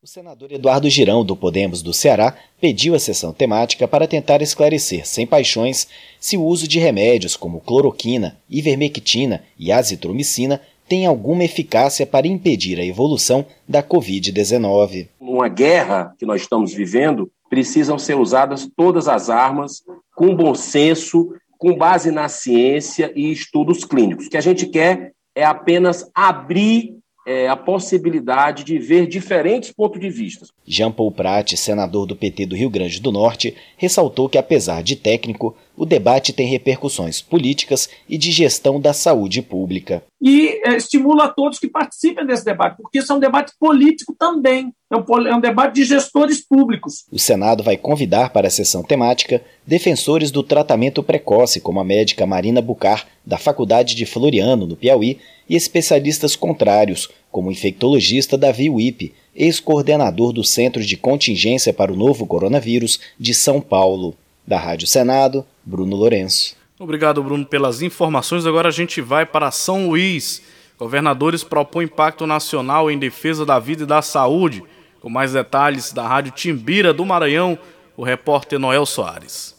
O 0.02 0.06
senador 0.06 0.50
Eduardo 0.50 0.88
Girão, 0.88 1.22
do 1.22 1.36
Podemos 1.36 1.82
do 1.82 1.92
Ceará, 1.92 2.34
pediu 2.58 2.94
a 2.94 2.98
sessão 2.98 3.34
temática 3.34 3.86
para 3.86 4.08
tentar 4.08 4.40
esclarecer, 4.40 5.06
sem 5.06 5.26
paixões, 5.26 5.86
se 6.18 6.38
o 6.38 6.42
uso 6.42 6.66
de 6.66 6.78
remédios 6.78 7.36
como 7.36 7.60
cloroquina, 7.60 8.38
ivermectina 8.48 9.44
e 9.58 9.70
azitromicina 9.70 10.58
tem 10.88 11.04
alguma 11.04 11.44
eficácia 11.44 12.06
para 12.06 12.26
impedir 12.26 12.80
a 12.80 12.84
evolução 12.84 13.44
da 13.68 13.82
Covid-19. 13.82 15.08
Numa 15.20 15.48
guerra 15.48 16.14
que 16.18 16.24
nós 16.24 16.40
estamos 16.40 16.72
vivendo, 16.72 17.30
precisam 17.50 17.98
ser 17.98 18.16
usadas 18.16 18.66
todas 18.74 19.06
as 19.06 19.28
armas 19.28 19.82
com 20.14 20.34
bom 20.34 20.54
senso, 20.54 21.34
com 21.58 21.76
base 21.76 22.10
na 22.10 22.26
ciência 22.26 23.12
e 23.14 23.30
estudos 23.30 23.84
clínicos. 23.84 24.28
O 24.28 24.30
que 24.30 24.38
a 24.38 24.40
gente 24.40 24.66
quer 24.66 25.12
é 25.34 25.44
apenas 25.44 26.10
abrir 26.14 26.99
é, 27.26 27.48
a 27.48 27.56
possibilidade 27.56 28.64
de 28.64 28.78
ver 28.78 29.06
diferentes 29.06 29.70
pontos 29.70 30.00
de 30.00 30.09
vista. 30.09 30.46
Jean 30.66 30.90
Paul 30.90 31.12
Prat, 31.12 31.54
senador 31.56 32.06
do 32.06 32.16
PT 32.16 32.46
do 32.46 32.56
Rio 32.56 32.70
Grande 32.70 33.00
do 33.00 33.12
Norte, 33.12 33.56
ressaltou 33.76 34.28
que, 34.28 34.38
apesar 34.38 34.83
de 34.83 34.96
técnico, 34.96 35.54
o 35.76 35.87
debate 35.87 36.33
tem 36.33 36.46
repercussões 36.46 37.22
políticas 37.22 37.88
e 38.09 38.18
de 38.18 38.30
gestão 38.30 38.80
da 38.80 38.92
saúde 38.92 39.40
pública. 39.42 40.02
E 40.20 40.61
é, 40.64 40.76
estimula 40.76 41.24
a 41.24 41.28
todos 41.28 41.59
que 41.59 41.68
participem 41.68 42.26
desse 42.26 42.44
debate, 42.44 42.76
porque 42.76 42.98
isso 42.98 43.12
é 43.12 43.16
um 43.16 43.20
debate 43.20 43.52
político 43.59 44.14
também. 44.18 44.72
É 44.92 44.96
um, 44.96 45.26
é 45.26 45.35
um 45.35 45.40
debate 45.40 45.76
de 45.76 45.85
gestores 45.85 46.44
públicos. 46.44 47.04
O 47.11 47.18
Senado 47.18 47.62
vai 47.62 47.76
convidar 47.76 48.30
para 48.30 48.48
a 48.48 48.50
sessão 48.50 48.83
temática 48.83 49.42
defensores 49.66 50.30
do 50.30 50.42
tratamento 50.42 51.02
precoce, 51.02 51.61
como 51.61 51.80
a 51.80 51.85
médica 51.85 52.26
Marina 52.26 52.61
Bucar, 52.61 53.06
da 53.24 53.38
Faculdade 53.38 53.94
de 53.94 54.04
Floriano, 54.04 54.66
no 54.66 54.76
Piauí, 54.76 55.18
e 55.48 55.56
especialistas 55.56 56.37
contrários, 56.37 57.09
como 57.30 57.48
o 57.48 57.52
infectologista 57.52 58.37
Davi 58.37 58.68
Wipe, 58.68 59.14
ex-coordenador 59.35 60.33
do 60.33 60.44
Centro 60.44 60.85
de 60.85 60.96
Contingência 60.96 61.72
para 61.72 61.92
o 61.92 61.96
Novo 61.96 62.26
Coronavírus 62.26 63.00
de 63.18 63.33
São 63.33 63.61
Paulo. 63.61 64.14
Da 64.46 64.59
Rádio 64.59 64.87
Senado, 64.87 65.44
Bruno 65.64 65.96
Lourenço. 65.96 66.57
Obrigado, 66.79 67.22
Bruno, 67.22 67.44
pelas 67.44 67.83
informações. 67.83 68.46
Agora 68.46 68.68
a 68.68 68.72
gente 68.72 69.00
vai 69.00 69.26
para 69.26 69.50
São 69.50 69.88
Luís. 69.88 70.42
Governadores 70.79 71.44
propõem 71.44 71.87
pacto 71.87 72.26
nacional 72.26 72.90
em 72.90 72.98
defesa 72.98 73.44
da 73.44 73.59
vida 73.59 73.83
e 73.83 73.87
da 73.87 74.00
saúde. 74.00 74.64
Com 75.00 75.11
mais 75.11 75.33
detalhes 75.33 75.92
da 75.92 76.07
Rádio 76.07 76.33
Timbira 76.33 76.92
do 76.92 77.05
Maranhão, 77.05 77.59
o 77.96 78.03
repórter 78.03 78.59
Noel 78.59 78.87
Soares. 78.87 79.55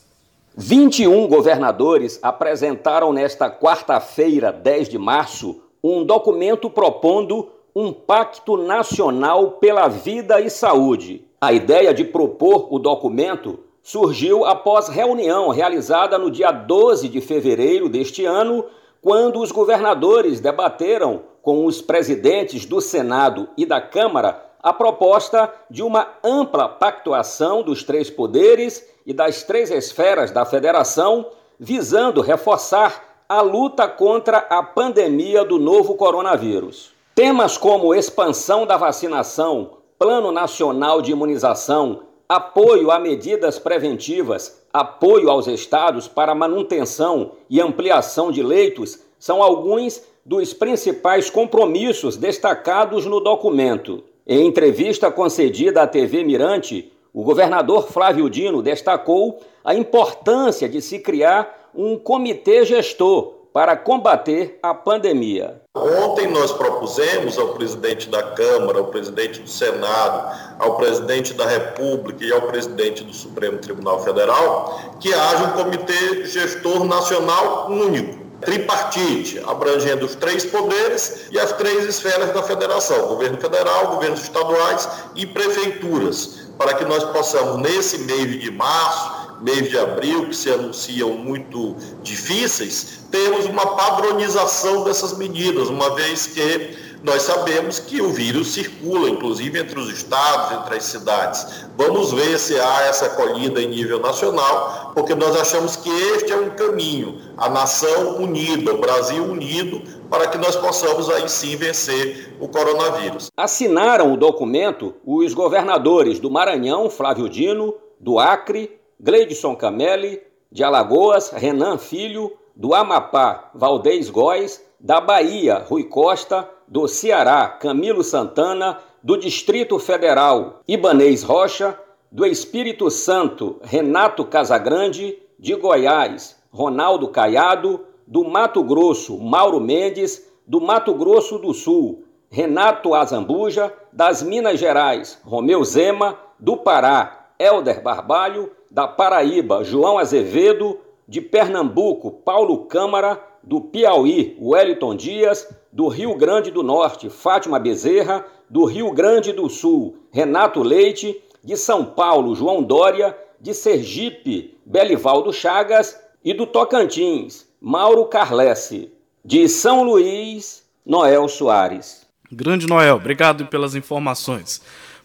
21 0.57 1.27
governadores 1.27 2.19
apresentaram 2.21 3.13
nesta 3.13 3.49
quarta-feira, 3.49 4.51
10 4.51 4.89
de 4.89 4.97
março, 4.97 5.61
um 5.83 6.03
documento 6.03 6.69
propondo 6.69 7.49
um 7.75 7.93
pacto 7.93 8.57
nacional 8.57 9.51
pela 9.51 9.87
vida 9.87 10.41
e 10.41 10.49
saúde. 10.49 11.23
A 11.39 11.53
ideia 11.53 11.93
de 11.93 12.03
propor 12.03 12.67
o 12.73 12.77
documento 12.77 13.59
surgiu 13.83 14.45
após 14.45 14.87
reunião 14.87 15.49
realizada 15.49 16.17
no 16.17 16.29
dia 16.29 16.51
12 16.51 17.09
de 17.09 17.21
fevereiro 17.21 17.89
deste 17.89 18.25
ano, 18.25 18.65
quando 19.01 19.39
os 19.39 19.51
governadores 19.51 20.39
debateram 20.39 21.23
com 21.41 21.65
os 21.65 21.81
presidentes 21.81 22.65
do 22.65 22.79
Senado 22.79 23.49
e 23.57 23.65
da 23.65 23.81
Câmara 23.81 24.45
a 24.61 24.71
proposta 24.71 25.51
de 25.69 25.81
uma 25.81 26.07
ampla 26.23 26.69
pactuação 26.69 27.63
dos 27.63 27.83
três 27.83 28.09
poderes 28.09 28.87
e 29.05 29.11
das 29.11 29.41
três 29.41 29.71
esferas 29.71 30.29
da 30.29 30.45
federação, 30.45 31.25
visando 31.59 32.21
reforçar 32.21 33.23
a 33.27 33.41
luta 33.41 33.87
contra 33.87 34.37
a 34.37 34.61
pandemia 34.61 35.43
do 35.43 35.57
novo 35.57 35.95
coronavírus. 35.95 36.91
Temas 37.15 37.57
como 37.57 37.95
expansão 37.95 38.67
da 38.67 38.77
vacinação, 38.77 39.77
Plano 39.97 40.31
Nacional 40.31 41.01
de 41.01 41.11
Imunização, 41.11 42.03
apoio 42.31 42.89
a 42.91 42.97
medidas 42.97 43.59
preventivas, 43.59 44.63
apoio 44.71 45.29
aos 45.29 45.47
estados 45.47 46.07
para 46.07 46.33
manutenção 46.33 47.33
e 47.49 47.59
ampliação 47.59 48.31
de 48.31 48.41
leitos 48.41 48.99
são 49.19 49.43
alguns 49.43 50.01
dos 50.25 50.53
principais 50.53 51.29
compromissos 51.29 52.15
destacados 52.15 53.05
no 53.05 53.19
documento. 53.19 54.01
Em 54.25 54.47
entrevista 54.47 55.11
concedida 55.11 55.81
à 55.81 55.87
TV 55.87 56.23
Mirante, 56.23 56.89
o 57.13 57.21
governador 57.21 57.91
Flávio 57.91 58.29
Dino 58.29 58.61
destacou 58.61 59.41
a 59.61 59.75
importância 59.75 60.69
de 60.69 60.81
se 60.81 60.99
criar 60.99 61.69
um 61.75 61.97
comitê 61.97 62.63
gestor 62.63 63.40
para 63.53 63.75
combater 63.75 64.59
a 64.63 64.73
pandemia. 64.73 65.61
Ontem 65.75 66.27
nós 66.27 66.51
propusemos 66.51 67.37
ao 67.37 67.49
presidente 67.49 68.09
da 68.09 68.23
Câmara, 68.23 68.79
ao 68.79 68.87
presidente 68.87 69.41
do 69.41 69.49
Senado, 69.49 70.37
ao 70.59 70.77
presidente 70.77 71.33
da 71.33 71.45
República 71.45 72.23
e 72.23 72.31
ao 72.31 72.41
presidente 72.43 73.03
do 73.03 73.13
Supremo 73.13 73.57
Tribunal 73.57 74.03
Federal 74.03 74.97
que 74.99 75.13
haja 75.13 75.45
um 75.45 75.51
comitê 75.51 76.25
gestor 76.25 76.83
nacional 76.85 77.69
único 77.69 78.21
tripartite, 78.41 79.39
abrangendo 79.47 80.05
os 80.05 80.15
três 80.15 80.45
poderes 80.45 81.27
e 81.31 81.39
as 81.39 81.51
três 81.53 81.85
esferas 81.85 82.33
da 82.33 82.43
federação, 82.43 83.07
governo 83.07 83.37
federal, 83.37 83.95
governos 83.95 84.21
estaduais 84.23 84.89
e 85.15 85.25
prefeituras, 85.25 86.49
para 86.57 86.73
que 86.73 86.83
nós 86.85 87.03
possamos, 87.05 87.57
nesse 87.57 87.99
mês 87.99 88.39
de 88.39 88.51
março, 88.51 89.20
mês 89.41 89.69
de 89.69 89.77
abril, 89.77 90.27
que 90.27 90.35
se 90.35 90.51
anunciam 90.51 91.09
muito 91.11 91.75
difíceis, 92.01 92.99
temos 93.09 93.45
uma 93.45 93.75
padronização 93.75 94.83
dessas 94.83 95.17
medidas, 95.17 95.69
uma 95.69 95.95
vez 95.95 96.27
que 96.27 96.91
nós 97.03 97.23
sabemos 97.23 97.79
que 97.79 97.99
o 97.99 98.09
vírus 98.09 98.53
circula, 98.53 99.09
inclusive 99.09 99.59
entre 99.59 99.79
os 99.79 99.89
estados, 99.89 100.59
entre 100.59 100.77
as 100.77 100.83
cidades. 100.83 101.65
Vamos 101.75 102.11
ver 102.13 102.37
se 102.37 102.59
há 102.59 102.81
essa 102.83 103.07
acolhida 103.07 103.59
em 103.59 103.69
nível 103.69 103.99
nacional, 103.99 104.91
porque 104.93 105.15
nós 105.15 105.35
achamos 105.35 105.75
que 105.75 105.89
este 105.89 106.31
é 106.31 106.37
um 106.37 106.51
caminho, 106.51 107.19
a 107.37 107.49
nação 107.49 108.17
unida, 108.17 108.73
o 108.73 108.77
Brasil 108.77 109.23
unido, 109.23 109.81
para 110.09 110.27
que 110.27 110.37
nós 110.37 110.55
possamos 110.55 111.09
aí 111.09 111.27
sim 111.27 111.55
vencer 111.55 112.35
o 112.39 112.47
coronavírus. 112.47 113.31
Assinaram 113.35 114.13
o 114.13 114.17
documento 114.17 114.93
os 115.03 115.33
governadores 115.33 116.19
do 116.19 116.29
Maranhão, 116.29 116.89
Flávio 116.89 117.27
Dino, 117.27 117.73
do 117.99 118.19
Acre, 118.19 118.80
Gleidson 119.03 119.55
Camelli, 119.55 120.21
de 120.51 120.63
Alagoas, 120.63 121.31
Renan 121.31 121.79
Filho, 121.79 122.33
do 122.55 122.75
Amapá, 122.75 123.49
Valdez 123.55 124.11
Góes, 124.11 124.63
da 124.79 125.01
Bahia, 125.01 125.57
Rui 125.57 125.85
Costa, 125.85 126.47
do 126.67 126.87
Ceará, 126.87 127.47
Camilo 127.47 128.03
Santana, 128.03 128.77
do 129.01 129.17
Distrito 129.17 129.79
Federal, 129.79 130.61
Ibanês 130.67 131.23
Rocha, 131.23 131.75
do 132.11 132.23
Espírito 132.27 132.91
Santo, 132.91 133.59
Renato 133.63 134.23
Casagrande, 134.23 135.17
de 135.39 135.55
Goiás, 135.55 136.37
Ronaldo 136.51 137.07
Caiado, 137.07 137.83
do 138.05 138.23
Mato 138.23 138.63
Grosso, 138.63 139.17
Mauro 139.17 139.59
Mendes, 139.59 140.31
do 140.45 140.61
Mato 140.61 140.93
Grosso 140.93 141.39
do 141.39 141.55
Sul, 141.55 142.03
Renato 142.29 142.93
Azambuja, 142.93 143.73
das 143.91 144.21
Minas 144.21 144.59
Gerais, 144.59 145.19
Romeu 145.25 145.63
Zema, 145.63 146.19
do 146.39 146.55
Pará, 146.55 147.29
Helder 147.39 147.81
Barbalho, 147.81 148.51
da 148.71 148.87
Paraíba, 148.87 149.63
João 149.63 149.97
Azevedo, 149.97 150.79
de 151.07 151.19
Pernambuco, 151.19 152.09
Paulo 152.09 152.65
Câmara, 152.65 153.21
do 153.43 153.59
Piauí, 153.59 154.37
Wellington 154.41 154.95
Dias, 154.95 155.47
do 155.71 155.89
Rio 155.89 156.15
Grande 156.15 156.49
do 156.49 156.63
Norte, 156.63 157.09
Fátima 157.09 157.59
Bezerra, 157.59 158.25
do 158.49 158.63
Rio 158.63 158.91
Grande 158.91 159.33
do 159.33 159.49
Sul, 159.49 159.97
Renato 160.11 160.63
Leite, 160.63 161.21
de 161.43 161.57
São 161.57 161.83
Paulo, 161.83 162.33
João 162.33 162.63
Dória, 162.63 163.17
de 163.39 163.53
Sergipe, 163.53 164.57
Belivaldo 164.65 165.33
Chagas 165.33 165.99
e 166.23 166.33
do 166.33 166.45
Tocantins, 166.45 167.47
Mauro 167.59 168.05
Carlesse. 168.05 168.91
De 169.23 169.47
São 169.47 169.83
Luís, 169.83 170.63
Noel 170.83 171.27
Soares. 171.27 172.07
Grande 172.31 172.65
Noel, 172.65 172.95
obrigado 172.95 173.45
pelas 173.47 173.75
informações. 173.75 174.61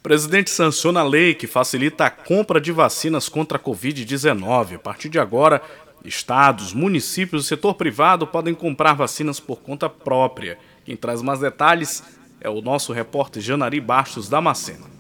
O 0.07 0.09
presidente 0.09 0.51
sanciona 0.51 1.01
a 1.01 1.03
lei 1.03 1.35
que 1.35 1.49
facilita 1.49 2.07
a 2.07 2.11
compra 2.11 2.61
de 2.61 2.71
vacinas 2.71 3.29
contra 3.29 3.59
a 3.59 3.61
Covid-19. 3.61 4.77
A 4.77 4.79
partir 4.79 5.09
de 5.09 5.19
agora, 5.19 5.61
estados, 6.05 6.73
municípios 6.73 7.45
e 7.45 7.49
setor 7.49 7.75
privado 7.75 8.25
podem 8.25 8.55
comprar 8.55 8.95
vacinas 8.95 9.41
por 9.41 9.63
conta 9.63 9.91
própria. 9.91 10.61
Quem 10.85 10.97
traz 10.97 11.23
mais 11.23 11.41
detalhes 11.41 12.05
é 12.41 12.49
o 12.49 12.61
nosso 12.63 12.93
repórter 12.93 13.43
Janari 13.43 13.81
Bastos 13.81 14.29
Damasceno. 14.29 14.95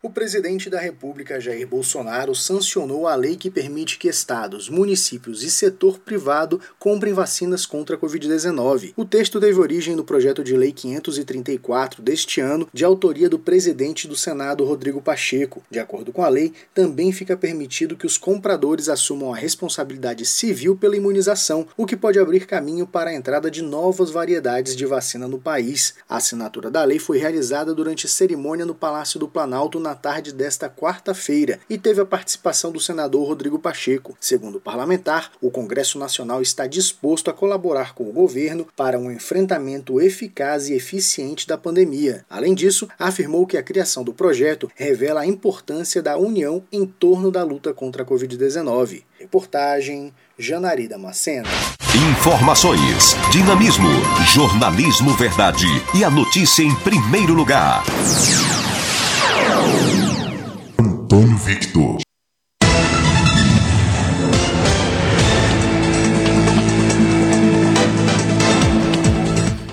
O 0.00 0.08
presidente 0.08 0.70
da 0.70 0.78
República, 0.78 1.40
Jair 1.40 1.66
Bolsonaro, 1.66 2.32
sancionou 2.32 3.08
a 3.08 3.16
lei 3.16 3.34
que 3.34 3.50
permite 3.50 3.98
que 3.98 4.06
estados, 4.06 4.68
municípios 4.68 5.42
e 5.42 5.50
setor 5.50 5.98
privado 5.98 6.60
comprem 6.78 7.12
vacinas 7.12 7.66
contra 7.66 7.96
a 7.96 7.98
Covid-19. 7.98 8.92
O 8.96 9.04
texto 9.04 9.40
teve 9.40 9.58
origem 9.58 9.96
no 9.96 10.04
projeto 10.04 10.44
de 10.44 10.56
lei 10.56 10.70
534 10.70 12.00
deste 12.00 12.40
ano, 12.40 12.68
de 12.72 12.84
autoria 12.84 13.28
do 13.28 13.40
presidente 13.40 14.06
do 14.06 14.14
Senado, 14.14 14.64
Rodrigo 14.64 15.02
Pacheco. 15.02 15.64
De 15.68 15.80
acordo 15.80 16.12
com 16.12 16.22
a 16.22 16.28
lei, 16.28 16.52
também 16.72 17.10
fica 17.10 17.36
permitido 17.36 17.96
que 17.96 18.06
os 18.06 18.16
compradores 18.16 18.88
assumam 18.88 19.34
a 19.34 19.36
responsabilidade 19.36 20.24
civil 20.24 20.76
pela 20.76 20.96
imunização, 20.96 21.66
o 21.76 21.84
que 21.84 21.96
pode 21.96 22.20
abrir 22.20 22.46
caminho 22.46 22.86
para 22.86 23.10
a 23.10 23.14
entrada 23.14 23.50
de 23.50 23.62
novas 23.62 24.12
variedades 24.12 24.76
de 24.76 24.86
vacina 24.86 25.26
no 25.26 25.40
país. 25.40 25.94
A 26.08 26.18
assinatura 26.18 26.70
da 26.70 26.84
lei 26.84 27.00
foi 27.00 27.18
realizada 27.18 27.74
durante 27.74 28.06
cerimônia 28.06 28.64
no 28.64 28.76
Palácio 28.76 29.18
do 29.18 29.26
Planalto 29.26 29.87
na 29.88 29.94
tarde 29.94 30.34
desta 30.34 30.68
quarta-feira 30.68 31.58
e 31.68 31.78
teve 31.78 32.02
a 32.02 32.04
participação 32.04 32.70
do 32.70 32.78
senador 32.78 33.26
Rodrigo 33.26 33.58
Pacheco. 33.58 34.14
Segundo 34.20 34.56
o 34.56 34.60
parlamentar, 34.60 35.32
o 35.40 35.50
Congresso 35.50 35.98
Nacional 35.98 36.42
está 36.42 36.66
disposto 36.66 37.30
a 37.30 37.32
colaborar 37.32 37.94
com 37.94 38.04
o 38.04 38.12
governo 38.12 38.66
para 38.76 38.98
um 38.98 39.10
enfrentamento 39.10 39.98
eficaz 39.98 40.68
e 40.68 40.74
eficiente 40.74 41.46
da 41.46 41.56
pandemia. 41.56 42.22
Além 42.28 42.54
disso, 42.54 42.86
afirmou 42.98 43.46
que 43.46 43.56
a 43.56 43.62
criação 43.62 44.04
do 44.04 44.12
projeto 44.12 44.70
revela 44.74 45.22
a 45.22 45.26
importância 45.26 46.02
da 46.02 46.18
união 46.18 46.62
em 46.70 46.84
torno 46.84 47.30
da 47.30 47.42
luta 47.42 47.72
contra 47.72 48.02
a 48.02 48.06
Covid-19. 48.06 49.04
Reportagem 49.18 50.12
Janari 50.38 50.86
Damasceno. 50.86 51.48
Informações, 52.10 53.16
dinamismo, 53.32 53.88
jornalismo 54.26 55.14
verdade 55.14 55.66
e 55.94 56.04
a 56.04 56.10
notícia 56.10 56.62
em 56.62 56.74
primeiro 56.76 57.32
lugar. 57.32 57.82
Antônio 60.78 61.38
Victor. 61.38 61.96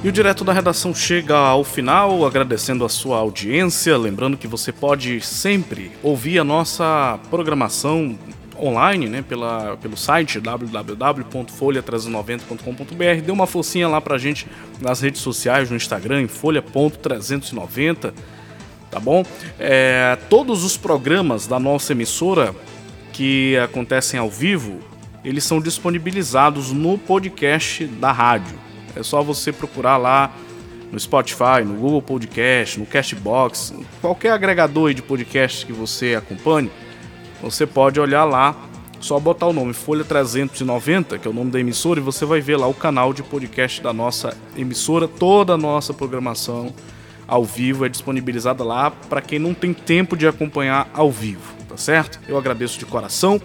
E 0.03 0.07
o 0.07 0.11
Direto 0.11 0.43
da 0.43 0.53
Redação 0.53 0.93
chega 0.93 1.35
ao 1.35 1.63
final, 1.63 2.27
agradecendo 2.27 2.85
a 2.85 2.89
sua 2.89 3.17
audiência. 3.17 3.97
Lembrando 3.97 4.37
que 4.37 4.47
você 4.47 4.71
pode 4.71 5.19
sempre 5.19 5.91
ouvir 6.03 6.37
a 6.37 6.43
nossa 6.43 7.19
programação 7.31 8.15
online, 8.55 9.07
né, 9.07 9.23
pela, 9.27 9.75
pelo 9.77 9.97
site 9.97 10.39
www.folha390.com.br. 10.39 13.25
Dê 13.25 13.31
uma 13.31 13.47
forcinha 13.47 13.87
lá 13.87 13.99
pra 13.99 14.19
gente 14.19 14.45
nas 14.79 15.01
redes 15.01 15.21
sociais, 15.21 15.71
no 15.71 15.75
Instagram, 15.75 16.21
em 16.21 16.27
folha.390 16.27 18.13
tá 18.95 18.99
bom? 19.01 19.25
É, 19.59 20.17
todos 20.29 20.63
os 20.63 20.77
programas 20.77 21.45
da 21.47 21.59
nossa 21.59 21.91
emissora 21.91 22.55
que 23.11 23.57
acontecem 23.57 24.17
ao 24.17 24.29
vivo, 24.29 24.79
eles 25.21 25.43
são 25.43 25.59
disponibilizados 25.59 26.71
no 26.71 26.97
podcast 26.97 27.85
da 27.87 28.13
rádio. 28.13 28.57
É 28.95 29.03
só 29.03 29.21
você 29.21 29.51
procurar 29.51 29.97
lá 29.97 30.33
no 30.93 30.97
Spotify, 30.97 31.65
no 31.65 31.73
Google 31.73 32.01
Podcast, 32.01 32.79
no 32.79 32.85
Castbox, 32.85 33.73
qualquer 33.99 34.31
agregador 34.31 34.93
de 34.93 35.01
podcast 35.01 35.65
que 35.65 35.73
você 35.73 36.15
acompanhe, 36.15 36.71
você 37.41 37.65
pode 37.65 37.99
olhar 37.99 38.23
lá, 38.23 38.55
só 39.01 39.19
botar 39.19 39.47
o 39.47 39.53
nome 39.53 39.73
Folha 39.73 40.05
390, 40.05 41.17
que 41.19 41.27
é 41.27 41.31
o 41.31 41.33
nome 41.33 41.51
da 41.51 41.59
emissora, 41.59 41.99
e 41.99 42.03
você 42.03 42.23
vai 42.23 42.39
ver 42.39 42.55
lá 42.55 42.67
o 42.67 42.73
canal 42.73 43.11
de 43.11 43.23
podcast 43.23 43.81
da 43.81 43.91
nossa 43.91 44.37
emissora, 44.55 45.05
toda 45.05 45.55
a 45.55 45.57
nossa 45.57 45.93
programação 45.93 46.73
ao 47.27 47.43
vivo 47.43 47.85
é 47.85 47.89
disponibilizada 47.89 48.63
lá 48.63 48.91
para 48.91 49.21
quem 49.21 49.39
não 49.39 49.53
tem 49.53 49.73
tempo 49.73 50.15
de 50.15 50.27
acompanhar 50.27 50.89
ao 50.93 51.11
vivo, 51.11 51.53
tá 51.67 51.77
certo? 51.77 52.19
Eu 52.27 52.37
agradeço 52.37 52.77
de 52.79 52.85
coração 52.85 53.41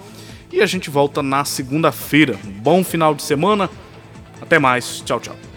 e 0.53 0.61
a 0.61 0.67
gente 0.67 0.91
volta 0.91 1.23
na 1.23 1.45
segunda-feira. 1.45 2.39
Um 2.45 2.51
bom 2.51 2.85
final 2.85 3.15
de 3.15 3.23
semana. 3.23 3.71
Até 4.41 4.59
mais. 4.59 5.01
Tchau, 5.01 5.21
tchau. 5.21 5.50